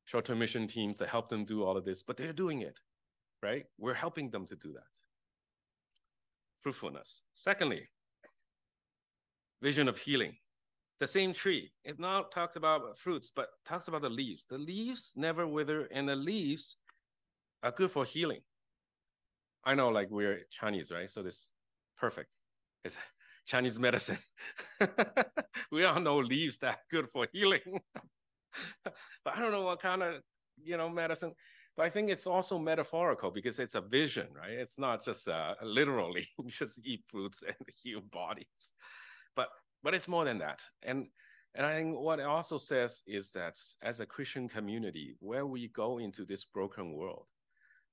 [0.05, 2.79] short-term mission teams to help them do all of this, but they're doing it,
[3.41, 3.65] right?
[3.77, 4.93] We're helping them to do that.
[6.61, 7.23] Fruitfulness.
[7.33, 7.89] Secondly,
[9.61, 10.35] vision of healing.
[10.99, 11.71] The same tree.
[11.83, 14.45] It now talks about fruits, but talks about the leaves.
[14.49, 16.77] The leaves never wither, and the leaves
[17.65, 18.41] are good for healing.
[19.63, 21.09] I know, like we're Chinese, right?
[21.09, 21.51] So this
[21.97, 22.29] perfect.
[22.83, 22.97] It's
[23.47, 24.19] Chinese medicine.
[25.71, 27.81] we all know leaves that good for healing.
[28.83, 30.21] but I don't know what kind of
[30.63, 31.33] you know medicine.
[31.75, 34.53] But I think it's also metaphorical because it's a vision, right?
[34.53, 38.71] It's not just uh, literally just eat fruits and heal bodies,
[39.35, 39.49] but
[39.83, 40.61] but it's more than that.
[40.83, 41.07] And
[41.55, 45.69] and I think what it also says is that as a Christian community, where we
[45.69, 47.25] go into this broken world,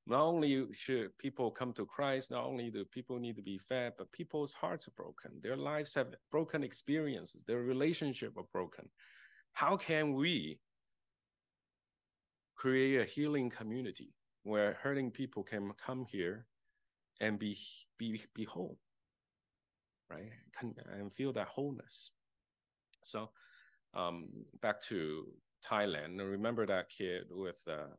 [0.07, 3.93] not only should people come to Christ, not only do people need to be fed,
[3.97, 5.33] but people's hearts are broken.
[5.43, 7.45] Their lives have broken experiences.
[7.45, 8.89] Their relationship are broken.
[9.53, 10.59] How can we
[12.57, 14.13] create a healing community
[14.43, 16.47] where hurting people can come here
[17.21, 17.57] and be
[17.99, 18.79] be be whole,
[20.11, 20.31] right?
[20.61, 22.11] And feel that wholeness.
[23.05, 23.31] So,
[23.95, 24.29] um,
[24.61, 25.27] back to
[25.65, 26.19] Thailand.
[26.19, 27.95] Remember that kid with uh,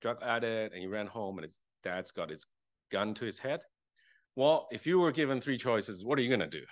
[0.00, 2.46] drug addict and he ran home and his dad's got his
[2.90, 3.62] gun to his head.
[4.34, 6.64] Well, if you were given three choices, what are you gonna do?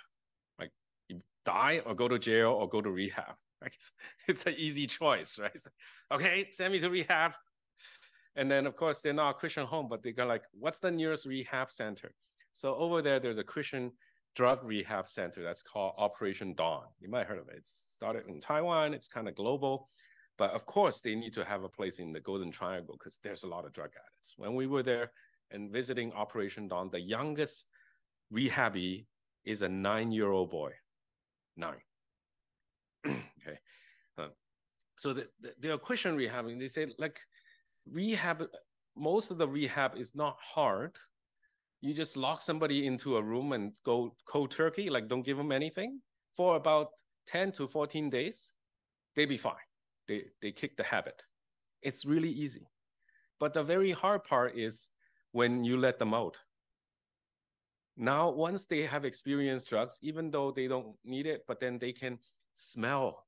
[0.59, 0.71] Like
[1.09, 3.35] you die or go to jail or go to rehab?
[3.61, 3.71] Right?
[3.73, 3.91] It's,
[4.27, 5.57] it's an easy choice, right?
[6.11, 7.33] okay, send me to rehab.
[8.35, 10.91] And then of course they're not a Christian home, but they go like, what's the
[10.91, 12.13] nearest rehab center?
[12.51, 13.91] So over there, there's a Christian
[14.35, 16.83] drug rehab center that's called Operation Dawn.
[16.99, 17.55] You might have heard of it.
[17.57, 18.93] It's started in Taiwan.
[18.93, 19.89] It's kind of global.
[20.37, 23.43] But of course, they need to have a place in the Golden Triangle because there's
[23.43, 24.33] a lot of drug addicts.
[24.37, 25.11] When we were there
[25.51, 27.67] and visiting Operation Dawn, the youngest
[28.33, 29.05] rehabby
[29.45, 30.73] is a nine-year-old boy,
[31.55, 31.81] nine.
[33.07, 33.59] okay,
[34.17, 34.27] uh,
[34.97, 36.59] so the, the, they're Christian rehabbing.
[36.59, 37.19] They say like
[37.89, 38.43] rehab.
[38.97, 40.95] Most of the rehab is not hard.
[41.81, 45.51] You just lock somebody into a room and go cold turkey, like don't give them
[45.51, 46.01] anything
[46.35, 46.89] for about
[47.27, 48.55] 10 to 14 days,
[49.15, 49.64] they'd be fine
[50.07, 51.23] they, they kick the habit.
[51.81, 52.67] It's really easy.
[53.39, 54.89] But the very hard part is
[55.31, 56.37] when you let them out.
[57.97, 61.93] Now, once they have experienced drugs, even though they don't need it, but then they
[61.93, 62.19] can
[62.53, 63.25] smell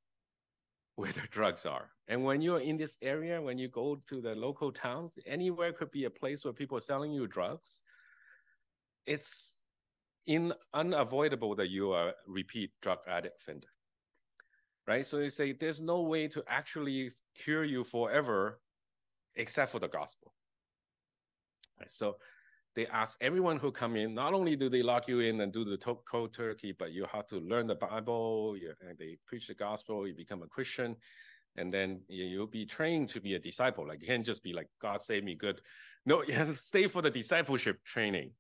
[0.95, 1.91] where the drugs are.
[2.07, 5.91] And when you're in this area, when you go to the local towns, anywhere could
[5.91, 7.81] be a place where people are selling you drugs.
[9.05, 9.57] It's
[10.25, 13.67] in unavoidable that you are a repeat drug addict offender
[14.87, 15.05] right?
[15.05, 18.59] So they say there's no way to actually cure you forever
[19.35, 20.33] except for the gospel.
[21.79, 21.91] Right?
[21.91, 22.17] So
[22.75, 25.65] they ask everyone who come in, not only do they lock you in and do
[25.65, 29.55] the cold turkey, but you have to learn the Bible, you, and they preach the
[29.55, 30.95] gospel, you become a Christian,
[31.55, 33.87] and then you'll be trained to be a disciple.
[33.87, 35.61] Like you can't just be like, God save me good.
[36.05, 38.31] No, you have to stay for the discipleship training.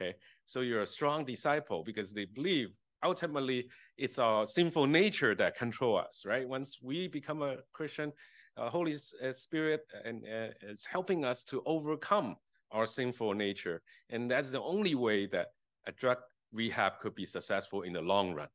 [0.00, 0.16] Okay.
[0.44, 2.70] So you're a strong disciple because they believe
[3.02, 6.48] ultimately it's our sinful nature that control us, right?
[6.48, 8.12] Once we become a Christian,
[8.56, 12.36] uh, Holy uh, Spirit and uh, is helping us to overcome
[12.70, 15.48] our sinful nature, and that's the only way that
[15.86, 16.18] a drug
[16.52, 18.48] rehab could be successful in the long run.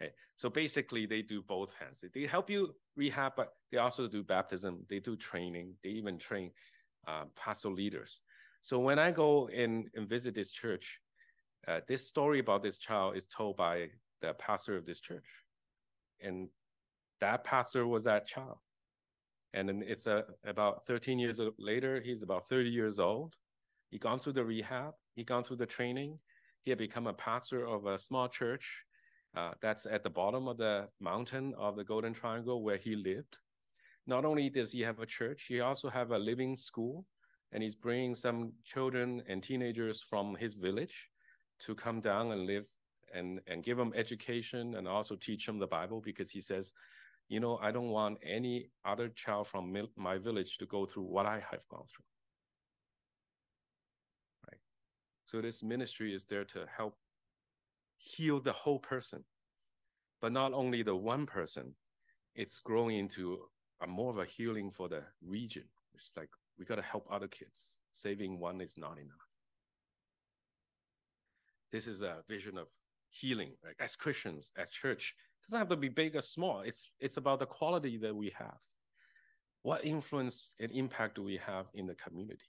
[0.00, 2.04] Okay, so basically they do both hands.
[2.12, 4.84] They help you rehab, but they also do baptism.
[4.88, 5.74] They do training.
[5.82, 6.50] They even train
[7.06, 8.22] uh, pastoral leaders.
[8.60, 11.00] So when I go and visit this church,
[11.68, 13.88] uh, this story about this child is told by
[14.20, 15.26] the pastor of this church.
[16.20, 16.48] And
[17.20, 18.58] that pastor was that child.
[19.54, 23.34] And then it's a, about 13 years later, he's about 30 years old.
[23.90, 26.18] He gone through the rehab, he gone through the training.
[26.62, 28.84] He had become a pastor of a small church
[29.36, 33.38] uh, that's at the bottom of the mountain of the Golden Triangle where he lived.
[34.06, 37.04] Not only does he have a church, he also have a living school,
[37.52, 41.10] and he's bringing some children and teenagers from his village
[41.64, 42.66] to come down and live
[43.14, 46.72] and and give them education and also teach them the Bible because he says,
[47.28, 51.26] you know, I don't want any other child from my village to go through what
[51.26, 52.04] I have gone through.
[54.48, 54.60] Right.
[55.26, 56.96] So this ministry is there to help
[57.96, 59.24] heal the whole person,
[60.20, 61.74] but not only the one person.
[62.34, 63.40] It's growing into
[63.82, 65.64] a more of a healing for the region.
[65.94, 67.78] It's like we got to help other kids.
[67.92, 69.31] Saving one is not enough.
[71.72, 72.68] This is a vision of
[73.10, 73.74] healing right?
[73.80, 75.14] as Christians, as church.
[75.40, 76.60] It doesn't have to be big or small.
[76.60, 78.58] It's it's about the quality that we have.
[79.62, 82.44] What influence and impact do we have in the community?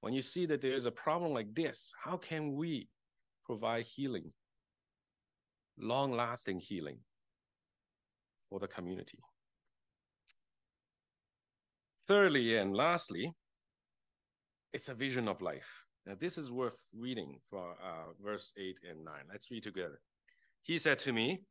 [0.00, 2.88] When you see that there's a problem like this, how can we
[3.44, 4.32] provide healing,
[5.78, 6.98] long-lasting healing
[8.48, 9.18] for the community?
[12.06, 13.32] Thirdly and lastly,
[14.72, 15.85] it's a vision of life.
[16.06, 19.14] Now, this is worth reading for uh, verse 8 and 9.
[19.28, 20.00] Let's read together.
[20.62, 21.42] He said to me,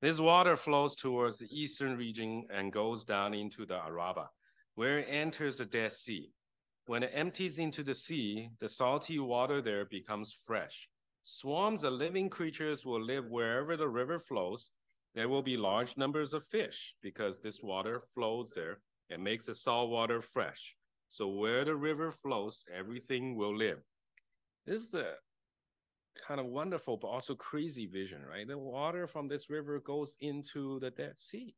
[0.00, 4.28] This water flows towards the eastern region and goes down into the Arabah,
[4.74, 6.32] where it enters the Dead Sea.
[6.86, 10.88] When it empties into the sea, the salty water there becomes fresh.
[11.22, 14.70] Swarms of living creatures will live wherever the river flows.
[15.14, 18.78] There will be large numbers of fish because this water flows there
[19.10, 20.74] and makes the salt water fresh.
[21.10, 23.82] So where the river flows, everything will live.
[24.66, 25.14] This is a
[26.26, 28.46] kind of wonderful but also crazy vision, right?
[28.46, 31.54] The water from this river goes into the Dead Sea.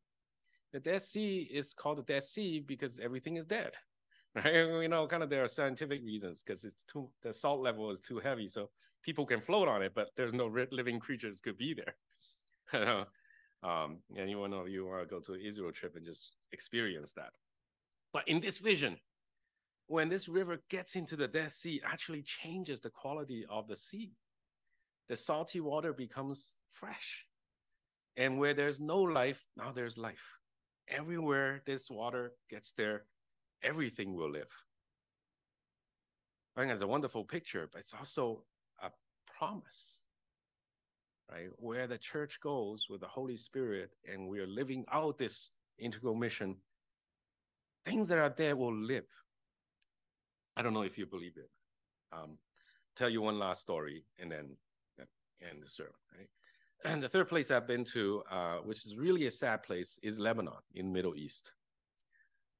[0.73, 3.75] The Dead Sea is called the Dead Sea because everything is dead,
[4.35, 4.55] right?
[4.55, 8.01] You know, kind of there are scientific reasons because it's too the salt level is
[8.01, 8.71] too heavy, so
[9.03, 11.97] people can float on it, but there's no living creatures could be there.
[13.63, 17.33] um, anyone of you want to go to Israel trip and just experience that?
[18.13, 18.97] But in this vision,
[19.93, 24.13] when this river gets into the Dead Sea, actually changes the quality of the sea.
[25.11, 27.27] The salty water becomes fresh.
[28.17, 30.39] And where there's no life, now there's life.
[30.89, 33.05] Everywhere this water gets there,
[33.63, 34.51] everything will live.
[36.57, 38.45] I think it's a wonderful picture, but it's also
[38.83, 38.89] a
[39.39, 40.05] promise,
[41.31, 41.51] right?
[41.57, 46.15] Where the church goes with the Holy Spirit and we are living out this integral
[46.15, 46.57] mission,
[47.85, 49.05] things that are there will live.
[50.63, 51.51] I don't know if you believe it.
[52.13, 52.39] Um,
[52.95, 54.57] tell you one last story and then
[55.43, 56.29] end the sermon, right?
[56.85, 60.21] And the third place I've been to, uh, which is really a sad place, is
[60.21, 61.55] Lebanon in Middle East.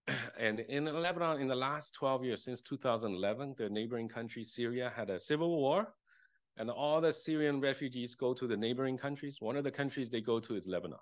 [0.37, 5.09] And in Lebanon, in the last 12 years, since 2011, the neighboring country, Syria, had
[5.09, 5.95] a civil war.
[6.57, 9.37] And all the Syrian refugees go to the neighboring countries.
[9.41, 10.99] One of the countries they go to is Lebanon.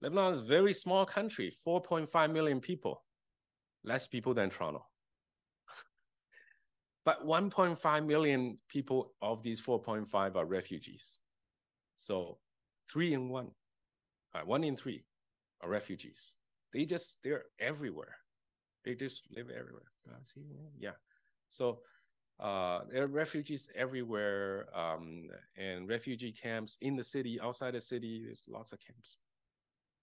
[0.00, 3.02] Lebanon is a very small country, 4.5 million people,
[3.82, 4.86] less people than Toronto.
[7.04, 11.20] But 1.5 million people of these 4.5 are refugees.
[11.96, 12.38] So
[12.90, 13.50] three in one,
[14.34, 15.04] uh, one in three
[15.60, 16.36] are refugees.
[16.72, 18.16] They just, they're everywhere.
[18.84, 19.90] They just live everywhere.
[20.24, 20.42] See,
[20.78, 20.92] yeah.
[21.48, 21.80] So
[22.40, 28.22] uh, there are refugees everywhere um, and refugee camps in the city, outside the city,
[28.24, 29.18] there's lots of camps.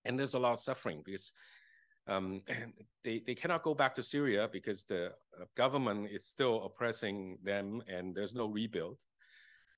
[0.06, 1.34] And there's a lot of suffering because
[2.10, 2.41] um,
[3.03, 7.82] they, they cannot go back to Syria because the uh, government is still oppressing them
[7.88, 8.99] and there's no rebuild.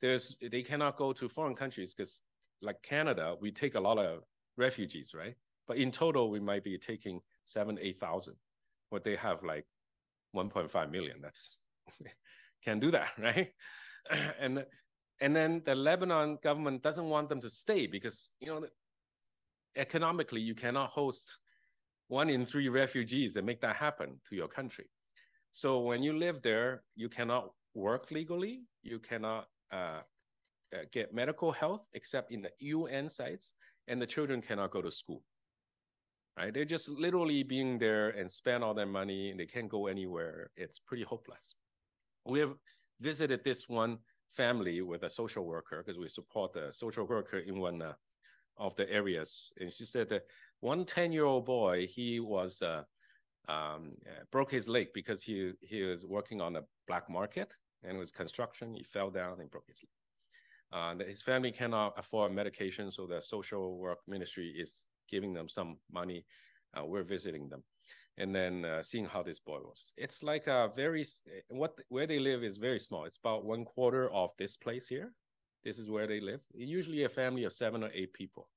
[0.01, 2.23] There's they cannot go to foreign countries because
[2.61, 4.23] like Canada, we take a lot of
[4.57, 5.35] refugees, right?
[5.67, 8.35] But in total, we might be taking seven, eight thousand.
[8.89, 9.65] But they have like
[10.35, 11.17] 1.5 million.
[11.21, 11.57] That's
[12.63, 13.51] can't do that, right?
[14.39, 14.65] and
[15.19, 18.65] and then the Lebanon government doesn't want them to stay because you know
[19.75, 21.37] economically you cannot host
[22.11, 24.87] one in three refugees that make that happen to your country.
[25.53, 30.01] So when you live there, you cannot work legally, you cannot uh,
[30.73, 33.55] uh, get medical health except in the UN sites,
[33.87, 35.23] and the children cannot go to school.
[36.37, 36.53] Right?
[36.53, 40.51] They're just literally being there and spend all their money, and they can't go anywhere.
[40.57, 41.55] It's pretty hopeless.
[42.25, 42.55] We have
[42.99, 43.99] visited this one
[44.29, 47.93] family with a social worker because we support the social worker in one uh,
[48.57, 50.23] of the areas, and she said that
[50.61, 52.83] one 10 year old boy, he was uh,
[53.49, 53.93] um,
[54.31, 58.11] broke his leg because he he was working on a black market and it was
[58.11, 58.73] construction.
[58.73, 59.89] He fell down and broke his leg.
[60.73, 65.77] Uh, his family cannot afford medication, so the social work ministry is giving them some
[65.91, 66.25] money.
[66.77, 67.61] Uh, we're visiting them,
[68.17, 69.91] and then uh, seeing how this boy was.
[69.97, 71.03] It's like a very
[71.49, 73.03] what where they live is very small.
[73.03, 75.11] It's about one quarter of this place here.
[75.65, 76.39] This is where they live.
[76.53, 78.47] Usually a family of seven or eight people.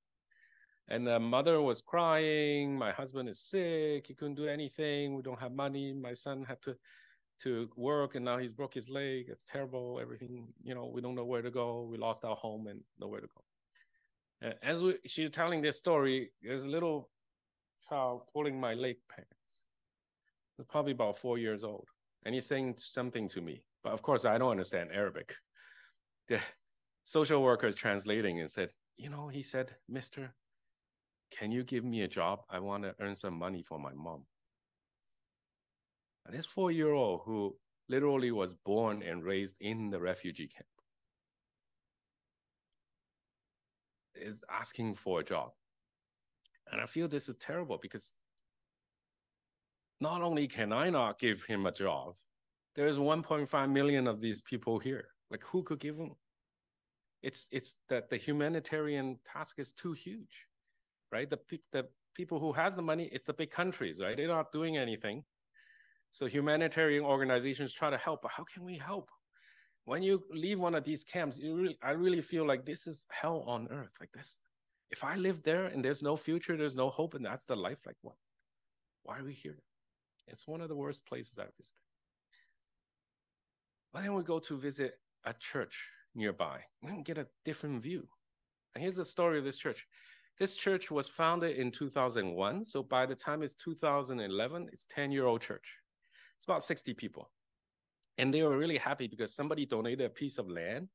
[0.89, 2.76] And the mother was crying.
[2.76, 4.07] My husband is sick.
[4.07, 5.14] He couldn't do anything.
[5.14, 5.93] We don't have money.
[5.93, 6.76] My son had to
[7.43, 9.26] to work, and now he's broke his leg.
[9.28, 9.99] It's terrible.
[10.01, 11.82] Everything, you know, we don't know where to go.
[11.91, 14.53] We lost our home and nowhere to go.
[14.62, 17.11] as we, she's telling this story, there's a little
[17.89, 19.30] child pulling my leg pants.
[20.57, 21.89] He's probably about four years old,
[22.24, 23.64] and he's saying something to me.
[23.82, 25.35] But of course, I don't understand Arabic.
[26.28, 26.39] The
[27.05, 30.32] social worker is translating and said, "You know," he said, "Mister."
[31.37, 32.41] Can you give me a job?
[32.49, 34.24] I want to earn some money for my mom.
[36.26, 37.57] And this four year old who
[37.89, 40.66] literally was born and raised in the refugee camp
[44.14, 45.51] is asking for a job.
[46.70, 48.14] And I feel this is terrible because
[50.01, 52.14] not only can I not give him a job,
[52.74, 55.09] there's 1.5 million of these people here.
[55.30, 56.14] Like who could give him?
[57.22, 60.47] It's it's that the humanitarian task is too huge
[61.13, 61.29] right?
[61.29, 61.39] The,
[61.73, 64.17] the people who has the money, it's the big countries, right?
[64.17, 65.25] They're not doing anything.
[66.11, 69.11] So humanitarian organizations try to help, but how can we help?
[69.85, 73.07] When you leave one of these camps, you really, I really feel like this is
[73.11, 73.93] hell on earth.
[74.01, 74.39] Like this,
[74.91, 77.81] if I live there and there's no future, there's no hope, and that's the life.
[77.85, 78.15] Like what?
[79.03, 79.59] Why are we here?
[80.29, 81.75] It's one of the worst places I've visited.
[83.93, 84.95] But then we go to visit
[85.25, 88.09] a church nearby and get a different view.
[88.75, 89.87] And here's the story of this church.
[90.39, 92.64] This church was founded in 2001.
[92.64, 95.78] So by the time it's 2011, it's 10 year old church.
[96.37, 97.30] It's about 60 people.
[98.18, 100.89] And they were really happy because somebody donated a piece of land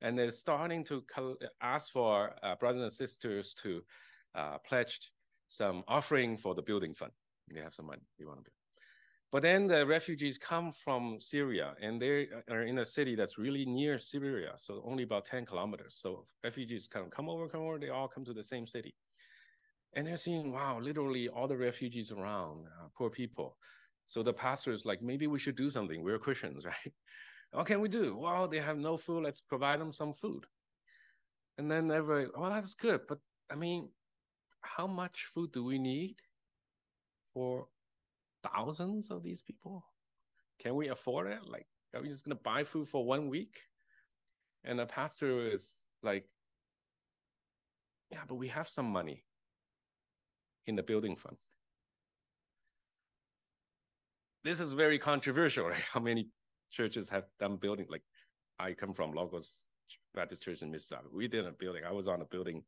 [0.00, 1.04] and they're starting to
[1.60, 3.82] ask for uh, brothers and sisters to
[4.34, 5.10] uh, pledge
[5.48, 7.12] some offering for the building fund.
[7.52, 8.57] They have some money they want to build.
[9.30, 13.66] But then the refugees come from Syria and they are in a city that's really
[13.66, 15.98] near Syria, so only about 10 kilometers.
[16.00, 18.94] So refugees kind of come over, come over, they all come to the same city.
[19.94, 23.56] And they're seeing, wow, literally all the refugees around, uh, poor people.
[24.06, 26.02] So the pastor is like, maybe we should do something.
[26.02, 26.92] We're Christians, right?
[27.52, 28.16] what can we do?
[28.16, 29.24] Well, they have no food.
[29.24, 30.46] Let's provide them some food.
[31.58, 33.02] And then everybody, well, that's good.
[33.06, 33.18] But
[33.50, 33.90] I mean,
[34.62, 36.16] how much food do we need
[37.34, 37.66] for
[38.52, 39.84] thousands of these people?
[40.58, 41.40] Can we afford it?
[41.46, 43.60] Like, are we just going to buy food for one week?
[44.64, 46.28] And the pastor is like,
[48.10, 49.24] yeah, but we have some money
[50.66, 51.36] in the building fund.
[54.44, 55.84] This is very controversial, right?
[55.92, 56.28] How many
[56.70, 57.86] churches have done building?
[57.88, 58.02] Like,
[58.58, 59.62] I come from Logos
[60.14, 61.12] Baptist Church in Mississauga.
[61.12, 61.84] We did a building.
[61.86, 62.62] I was on a building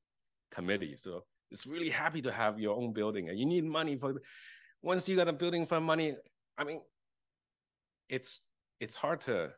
[0.50, 4.14] committee, so it's really happy to have your own building, and you need money for.
[4.82, 6.16] Once you got a building fund money,
[6.56, 6.80] I mean,
[8.08, 8.48] it's
[8.80, 9.50] it's hard to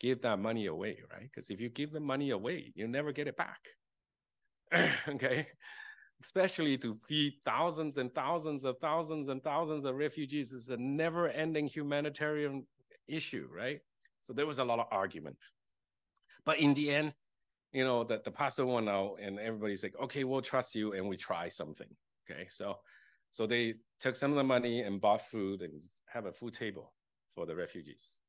[0.00, 1.22] give that money away, right?
[1.22, 3.60] Because if you give the money away, you never get it back.
[5.08, 5.46] okay,
[6.22, 11.66] especially to feed thousands and thousands of thousands and thousands of refugees is a never-ending
[11.66, 12.66] humanitarian
[13.08, 13.80] issue, right?
[14.22, 15.36] So there was a lot of argument.
[16.44, 17.14] But in the end,
[17.72, 21.08] you know, that the pastor went out and everybody's like, okay, we'll trust you and
[21.08, 21.88] we try something.
[22.28, 22.46] Okay.
[22.50, 22.78] So
[23.30, 26.92] so they took some of the money and bought food and have a food table
[27.28, 28.20] for the refugees.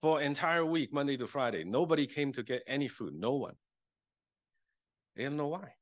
[0.00, 3.14] For entire week, Monday to Friday, nobody came to get any food.
[3.14, 3.56] No one.
[5.14, 5.74] They didn't know why.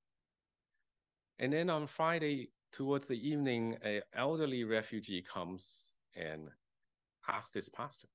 [1.39, 6.49] And then on Friday, towards the evening, an elderly refugee comes and
[7.29, 8.09] asks this pastor,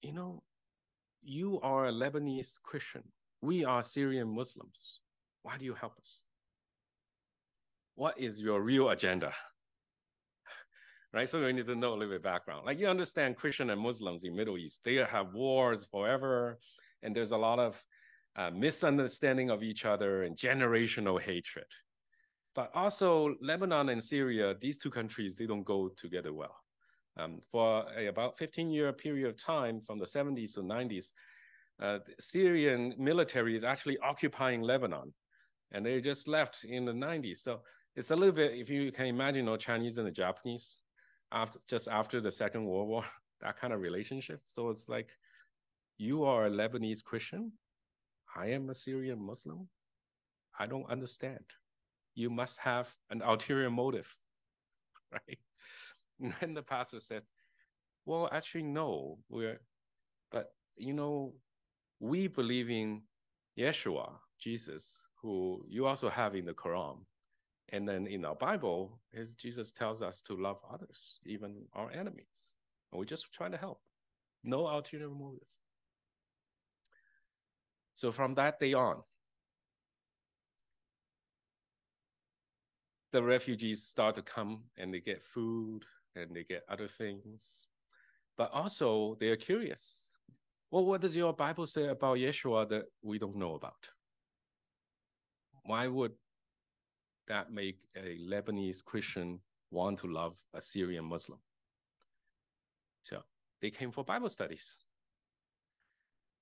[0.00, 0.42] you know,
[1.22, 3.02] you are a Lebanese Christian.
[3.42, 5.00] We are Syrian Muslims.
[5.42, 6.20] Why do you help us?
[7.96, 9.32] What is your real agenda?
[11.14, 11.28] right?
[11.28, 12.66] So we need to know a little bit background.
[12.66, 16.58] Like you understand Christian and Muslims in Middle East, they have wars forever,
[17.02, 17.82] and there's a lot of
[18.36, 21.66] uh, misunderstanding of each other and generational hatred.
[22.56, 26.56] But also Lebanon and Syria, these two countries, they don't go together well.
[27.16, 31.12] Um, for a, about 15 year period of time from the 70s to 90s,
[31.80, 35.12] uh, Syrian military is actually occupying Lebanon,
[35.70, 37.36] and they just left in the 90s.
[37.36, 37.60] So
[37.96, 40.80] it's a little bit, if you can imagine, you know, Chinese and the Japanese,
[41.32, 43.04] after just after the Second World War,
[43.40, 44.40] that kind of relationship.
[44.46, 45.10] So it's like,
[45.98, 47.52] you are a Lebanese Christian,
[48.34, 49.68] I am a Syrian Muslim.
[50.58, 51.44] I don't understand.
[52.14, 54.14] You must have an ulterior motive,
[55.12, 55.38] right?
[56.40, 57.22] And the pastor said,
[58.06, 59.60] Well, actually, no, we're,
[60.30, 61.34] but you know,
[61.98, 63.02] we believe in
[63.58, 66.98] Yeshua, Jesus, who you also have in the Quran.
[67.70, 72.54] And then in our Bible, his Jesus tells us to love others, even our enemies.
[72.92, 73.80] And we just trying to help.
[74.42, 75.48] No ulterior motive.
[77.94, 79.02] So from that day on,
[83.12, 85.84] the refugees start to come and they get food,
[86.16, 87.68] and they get other things.
[88.36, 90.16] But also, they are curious.
[90.70, 93.90] Well, what does your Bible say about Yeshua that we don't know about?
[95.64, 96.12] Why would
[97.28, 101.38] that make a Lebanese Christian want to love a Syrian Muslim?
[103.02, 103.22] So
[103.60, 104.78] they came for Bible studies.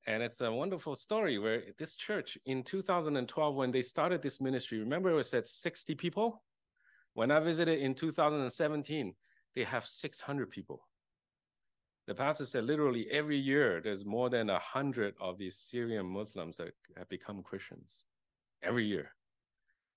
[0.06, 4.78] And it's a wonderful story where this church in 2012, when they started this ministry,
[4.78, 6.42] remember it was at 60 people?
[7.14, 9.14] When I visited in 2017,
[9.54, 10.88] they have 600 people.
[12.06, 16.72] The pastor said literally every year there's more than 100 of these Syrian Muslims that
[16.96, 18.06] have become Christians
[18.62, 19.12] every year.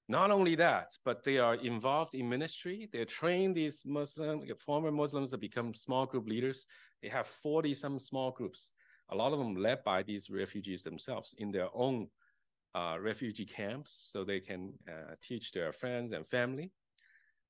[0.07, 2.87] Not only that, but they are involved in ministry.
[2.91, 6.67] They train these Muslim, former Muslims to become small group leaders.
[7.01, 8.69] They have 40 some small groups,
[9.09, 12.07] a lot of them led by these refugees themselves in their own
[12.75, 16.71] uh, refugee camps so they can uh, teach their friends and family.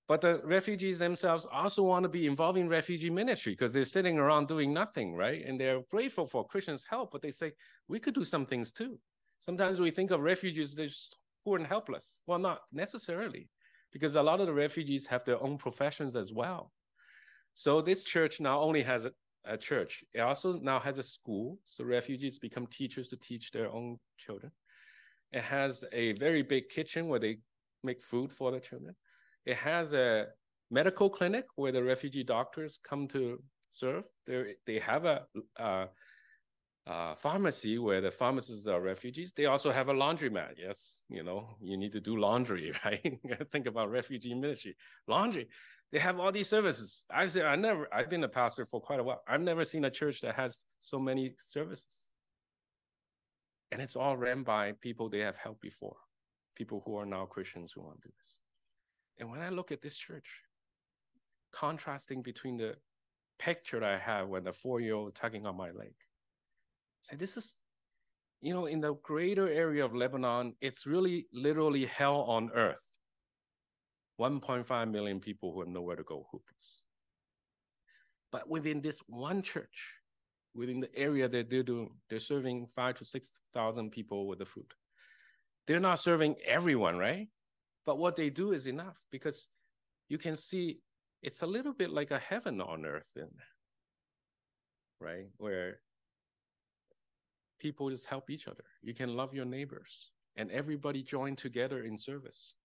[0.07, 4.19] But the refugees themselves also want to be involved in refugee ministry because they're sitting
[4.19, 5.43] around doing nothing, right?
[5.43, 7.53] And they're grateful for Christians' help, but they say,
[7.87, 8.99] we could do some things too.
[9.39, 12.19] Sometimes we think of refugees, they're just poor and helpless.
[12.25, 13.49] Well, not necessarily,
[13.93, 16.71] because a lot of the refugees have their own professions as well.
[17.53, 19.11] So this church now only has a,
[19.45, 20.03] a church.
[20.13, 21.59] It also now has a school.
[21.63, 24.51] So refugees become teachers to teach their own children.
[25.31, 27.37] It has a very big kitchen where they
[27.83, 28.95] make food for the children.
[29.45, 30.27] It has a
[30.71, 34.03] medical clinic where the refugee doctors come to serve.
[34.25, 35.23] They they have a,
[35.57, 35.87] a,
[36.87, 39.33] a, pharmacy where the pharmacists are refugees.
[39.33, 40.53] They also have a laundromat.
[40.57, 43.19] Yes, you know you need to do laundry, right?
[43.51, 44.75] Think about refugee ministry,
[45.07, 45.47] laundry.
[45.91, 47.05] They have all these services.
[47.09, 47.87] I say I never.
[47.93, 49.23] I've been a pastor for quite a while.
[49.27, 52.09] I've never seen a church that has so many services,
[53.71, 55.97] and it's all ran by people they have helped before,
[56.55, 58.39] people who are now Christians who want to do this.
[59.19, 60.41] And when I look at this church,
[61.55, 62.75] contrasting between the
[63.39, 65.93] picture I have when the four-year-old tugging on my leg.
[67.05, 67.53] Say, this is,
[68.41, 72.83] you know, in the greater area of Lebanon, it's really literally hell on earth.
[74.19, 76.81] 1.5 million people who have nowhere to go hopeless.
[78.31, 79.93] But within this one church,
[80.55, 84.73] within the area that they're doing, they're serving five to 6,000 people with the food.
[85.67, 87.27] They're not serving everyone, right?
[87.85, 89.49] But what they do is enough because
[90.09, 90.79] you can see
[91.21, 93.29] it's a little bit like a heaven on earth in
[94.99, 95.79] right where
[97.59, 101.97] people just help each other you can love your neighbors and everybody join together in
[101.97, 102.55] service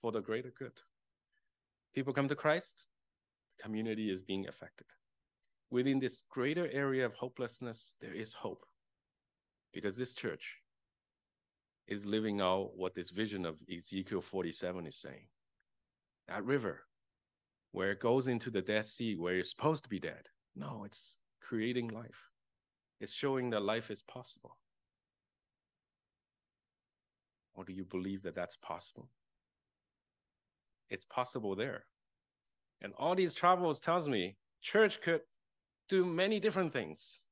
[0.00, 0.72] for the greater good
[1.94, 2.86] people come to christ
[3.56, 4.86] the community is being affected
[5.70, 8.64] within this greater area of hopelessness there is hope
[9.72, 10.58] because this church
[11.88, 15.26] is living out what this vision of ezekiel 47 is saying
[16.28, 16.82] that river
[17.76, 20.30] where it goes into the Dead Sea where you're supposed to be dead.
[20.54, 22.30] No, it's creating life.
[23.00, 24.56] It's showing that life is possible.
[27.54, 29.10] Or do you believe that that's possible?
[30.88, 31.84] It's possible there.
[32.82, 35.22] And all these travels tells me church could
[35.88, 37.22] do many different things.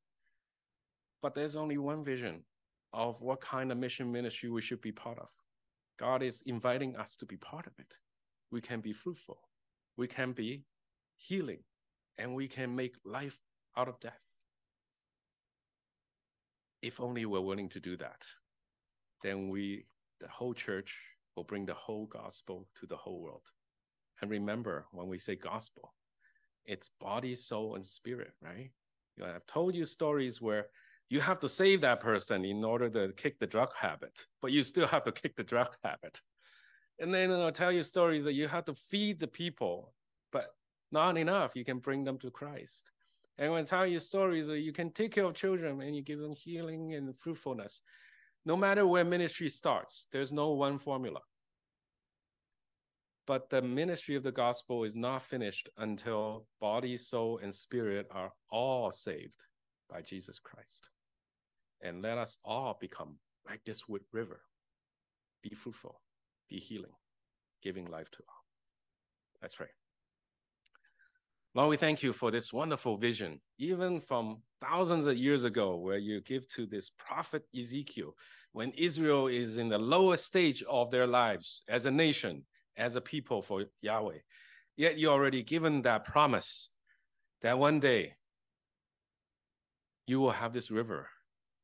[1.22, 2.44] But there's only one vision
[2.92, 5.28] of what kind of mission ministry we should be part of.
[5.98, 7.94] God is inviting us to be part of it.
[8.50, 9.38] We can be fruitful
[9.96, 10.62] we can be
[11.16, 11.60] healing
[12.18, 13.38] and we can make life
[13.76, 14.33] out of death.
[16.84, 18.26] If only we're willing to do that,
[19.22, 19.86] then we,
[20.20, 21.00] the whole church,
[21.34, 23.46] will bring the whole gospel to the whole world.
[24.20, 25.94] And remember, when we say gospel,
[26.66, 28.70] it's body, soul, and spirit, right?
[29.16, 30.66] You know, I've told you stories where
[31.08, 34.62] you have to save that person in order to kick the drug habit, but you
[34.62, 36.20] still have to kick the drug habit.
[36.98, 39.94] And then I'll tell you stories that you have to feed the people,
[40.32, 40.54] but
[40.92, 41.56] not enough.
[41.56, 42.92] You can bring them to Christ.
[43.38, 46.20] And when telling your stories uh, you can take care of children and you give
[46.20, 47.80] them healing and fruitfulness.
[48.46, 51.20] No matter where ministry starts, there's no one formula.
[53.26, 58.30] But the ministry of the gospel is not finished until body, soul, and spirit are
[58.50, 59.44] all saved
[59.90, 60.90] by Jesus Christ.
[61.82, 63.16] And let us all become
[63.48, 64.42] like this wood river.
[65.42, 66.00] Be fruitful
[66.48, 66.92] be healing,
[67.62, 68.44] giving life to all.
[69.42, 69.68] Let's pray.
[71.56, 75.98] Lord, we thank you for this wonderful vision, even from thousands of years ago, where
[75.98, 78.16] you give to this prophet Ezekiel
[78.50, 82.44] when Israel is in the lowest stage of their lives as a nation,
[82.76, 84.18] as a people for Yahweh.
[84.76, 86.70] Yet you already given that promise
[87.42, 88.14] that one day
[90.08, 91.08] you will have this river,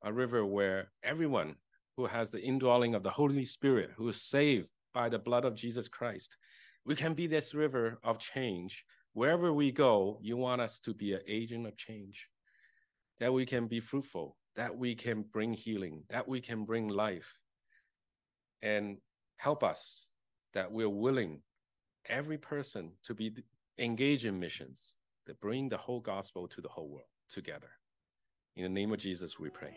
[0.04, 1.56] a river where everyone
[1.96, 5.56] who has the indwelling of the Holy Spirit, who is saved by the blood of
[5.56, 6.36] Jesus Christ.
[6.86, 8.84] We can be this river of change.
[9.12, 12.28] Wherever we go, you want us to be an agent of change,
[13.18, 17.38] that we can be fruitful, that we can bring healing, that we can bring life,
[18.62, 18.98] and
[19.36, 20.10] help us
[20.52, 21.42] that we're willing,
[22.06, 23.32] every person, to be
[23.78, 24.96] engaged in missions
[25.26, 27.70] that bring the whole gospel to the whole world together.
[28.56, 29.76] In the name of Jesus, we pray.